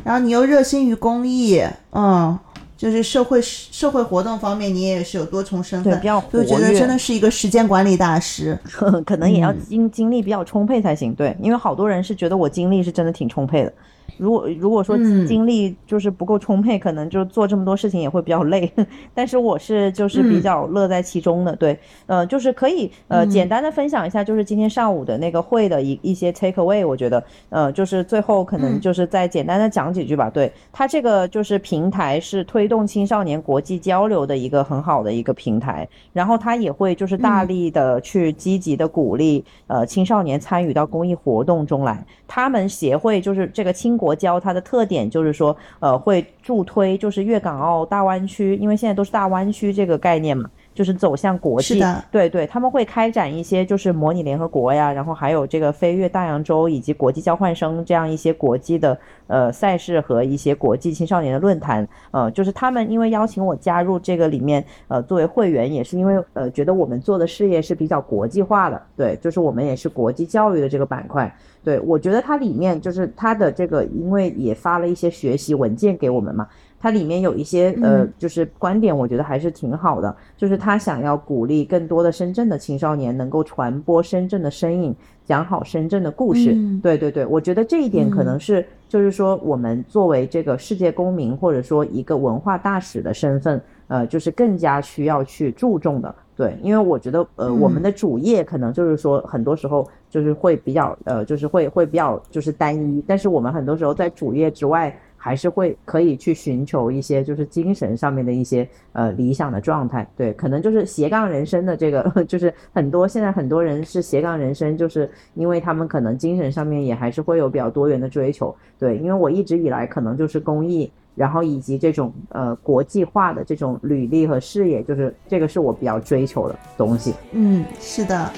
[0.05, 2.39] 然后你又热心于公益，嗯，
[2.81, 8.59] 就是社会社会活动方面你也是有多重身，份比，较活就觉得，真的是一个时间管理大师。
[9.05, 11.15] 可能也要嗯精精力比较充沛才行。
[11.15, 13.73] 对，因为好多人是觉得我精力是真的挺充沛的。
[14.21, 18.71] 如果如果说嗯精力就是不够充沛，可能就做这么多事情也会比较累。
[19.15, 30.29] 但是我是就是比嗯较乐在其中的，对，呃，就是可以呃嗯简单的分享一下，就是今天上午的那个会的一一些 take away，我觉得呃就是最后可能嗯就是再简单的讲几句吧。
[30.29, 42.05] 对，它这个就是平台是推动青少年国际交流的一个很好的一个平台，然后它也会就是大嗯力的去积极的鼓励呃青少年参与到公益活动中来。
[42.33, 50.49] 他们协会就是这个青国交，它的特点就是说呃会助推就是粤港澳大湾区，因为现在都是大湾区这个概念嘛。
[50.73, 71.31] 就是走向国际，对对，他们会开展一些就是模拟联合国呀，然后还有这个飞越大洋洲以及国际交换生这样一些国际的呃赛事和一些国际青少年的论坛，呃，就是他们因为邀请我加入这个里面，呃，作为会员，也是因为呃觉得我们做的事业是比较国际化的，对，就是我们也是国际教育的这个板块，
[71.63, 76.47] 对我觉得它里面就是它的这个，因为也发了一些学习文件给我们嘛。
[76.83, 80.17] 它里面有一些呃嗯，就是观点，我觉得还是挺好的。
[80.35, 84.97] 就是他想要鼓励更多的深圳的青少年能够传播深圳的身影，
[85.27, 86.53] 讲好深圳的故事。
[86.55, 96.15] 嗯对对对，我觉得这一点可嗯能是，就是说我们作为这个世界公民，或者说一个文化大使的身份，呃，就是更加需要去注重的。
[96.35, 110.07] 对，因为我觉得，呃，我们嗯的主业可能就是说，很多时候就是会比较，呃，就是会会比较就是单一，但是我们很多时候在主业之外，还是会可以去寻求一些就是精神上面的一些呃理想的状态。
[110.17, 118.55] 对，可能就是斜杠人生的这个， 就是很多现在很多人是斜杠人生，就是因为他们可能精神上面也还是会有比较多元的追求。
[118.79, 120.91] 对，因为我一直以来可能就是公益。
[121.17, 127.13] 然后以及这种呃国际化的这种履历和视野，就是这个是我比较追求的东西。
[127.33, 128.31] 嗯，是的，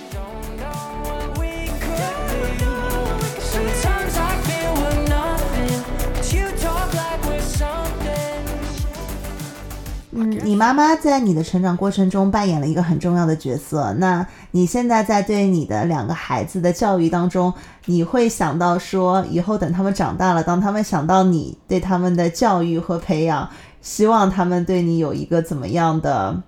[10.15, 13.95] 嗯，你妈妈在你的成长过程中扮演了一个很重要的角色。
[13.95, 17.53] 那你现在在对你的两个孩子的教育当中，
[17.87, 23.49] 你会想到说，以后等他们长大了，当他们想到你对他们的教育和培养，
[23.81, 26.43] 希望他们对你有一个怎么样的，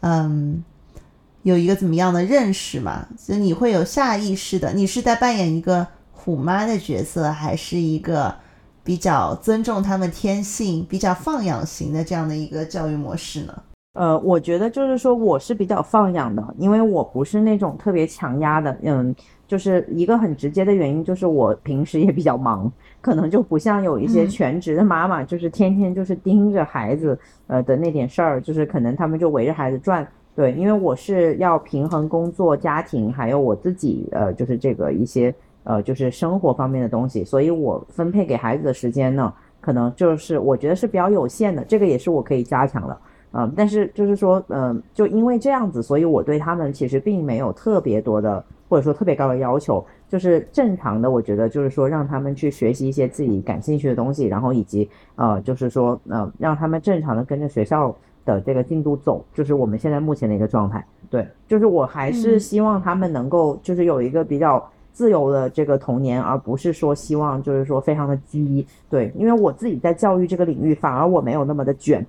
[0.00, 0.64] 嗯，
[1.42, 3.06] 有一个怎么样的认识嘛？
[3.16, 8.34] 所以你会有下意识的，你是在扮演一个虎妈的角色，还是一个
[8.86, 13.62] 比较尊重他们天性、比较放养型的这样的一个教育模式呢？
[13.94, 19.12] 呃，我觉得就是说我是比较放养的，因为我不是那种特别强压的，嗯，
[19.48, 22.70] 就是一个很直接的原因，就是我平时也比较忙，
[23.00, 27.18] 可能就不像有一些嗯全职的妈妈，就是天天就是盯着孩子，
[27.48, 30.06] 呃的那点事儿，就是可能他们就围着孩子转。
[30.36, 35.34] 对，因为我是要平衡工作、家庭，还有我自己，呃，就是这个一些
[35.66, 42.96] 呃，就是生活方面的东西，所以我分配给孩子的时间呢，可能就是我觉得是比较有限的，这个也是我可以加强的。
[43.32, 51.10] 嗯，但是就是说，嗯，就因为这样子，所以我对他们其实并没有特别多的，或者说特别高的要求，就是正常的。
[51.10, 57.94] 我觉得就是说，让他们去学习一些自己感兴趣的东西，然后以及呃，就是说，呃，让他们正常的跟着学校
[58.24, 60.82] 的这个进度走，就是我们现在目前的一个状态。
[61.10, 68.66] 对，就是我还是嗯希望他们能够就是有一个比较自由的这个童年，而不是说希望就是说非常的激。
[68.88, 72.06] 对，因为我自己在教育这个领域，反而我没有那么的卷。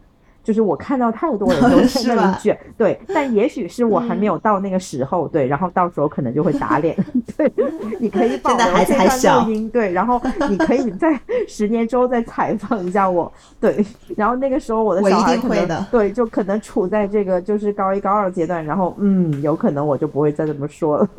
[0.47, 6.95] 就是我看到太多人都在那里 卷，对，但也许是我还没有到那个时候，对，然后到时候可能就会打脸，
[7.35, 7.51] 对，
[7.99, 11.19] 你可以保留这段录音，对，然后你可以在
[11.49, 13.29] 十年之后再采访一下我，
[13.59, 13.85] 对，
[14.15, 21.09] 然后那个时候我的小孩可能对，就可能处在这个就是高一高二阶段，然后嗯，有可能我就不会再这么说了，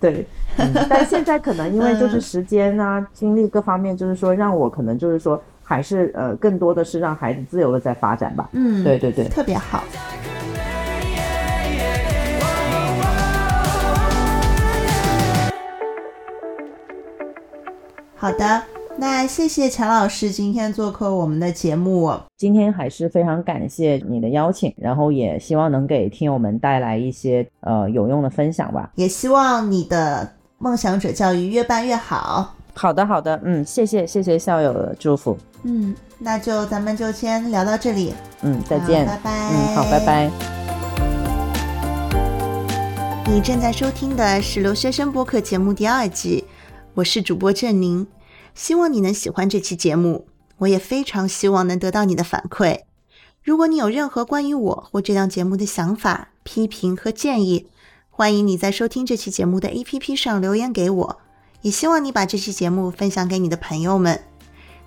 [0.00, 2.20] 对，嗯，但现在可能因为就是嗯。
[2.22, 9.28] 时间啊、精力各方面，就是说让我可能就是说还是呃更多的是让孩子自由的在发展吧，嗯，对对对。
[9.28, 9.84] 特别好。
[18.14, 18.62] 好的，
[18.98, 22.14] 那谢谢陈老师今天做客我们的节目。
[22.36, 28.92] 今天还是非常感谢你的邀请，然后也希望能给听友们带来一些呃有用的分享吧。
[28.94, 32.54] 也希望你的梦想者教育越办越好。
[32.74, 39.30] 好的，好的，嗯，谢谢谢谢校友的祝福，嗯，那就咱们就先聊到这里，嗯，再见，拜拜。
[39.50, 40.30] 嗯，好，拜拜。
[43.26, 46.44] 你正在收听的是留学生播客节目第二季，
[46.94, 48.06] 我是主播郑宁，
[48.54, 50.26] 希望你能喜欢这期节目，
[50.58, 52.80] 我也非常希望能得到你的反馈。
[53.42, 57.68] 如果你有任何关于我或这档节目的想法、批评和建议，
[58.10, 61.18] 欢迎你在收听这期节目的 APP 上留言给我，
[61.62, 64.20] 也希望你把这期节目分享给你的朋友们。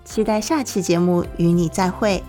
[0.05, 2.23] 期待下期节目与你再会。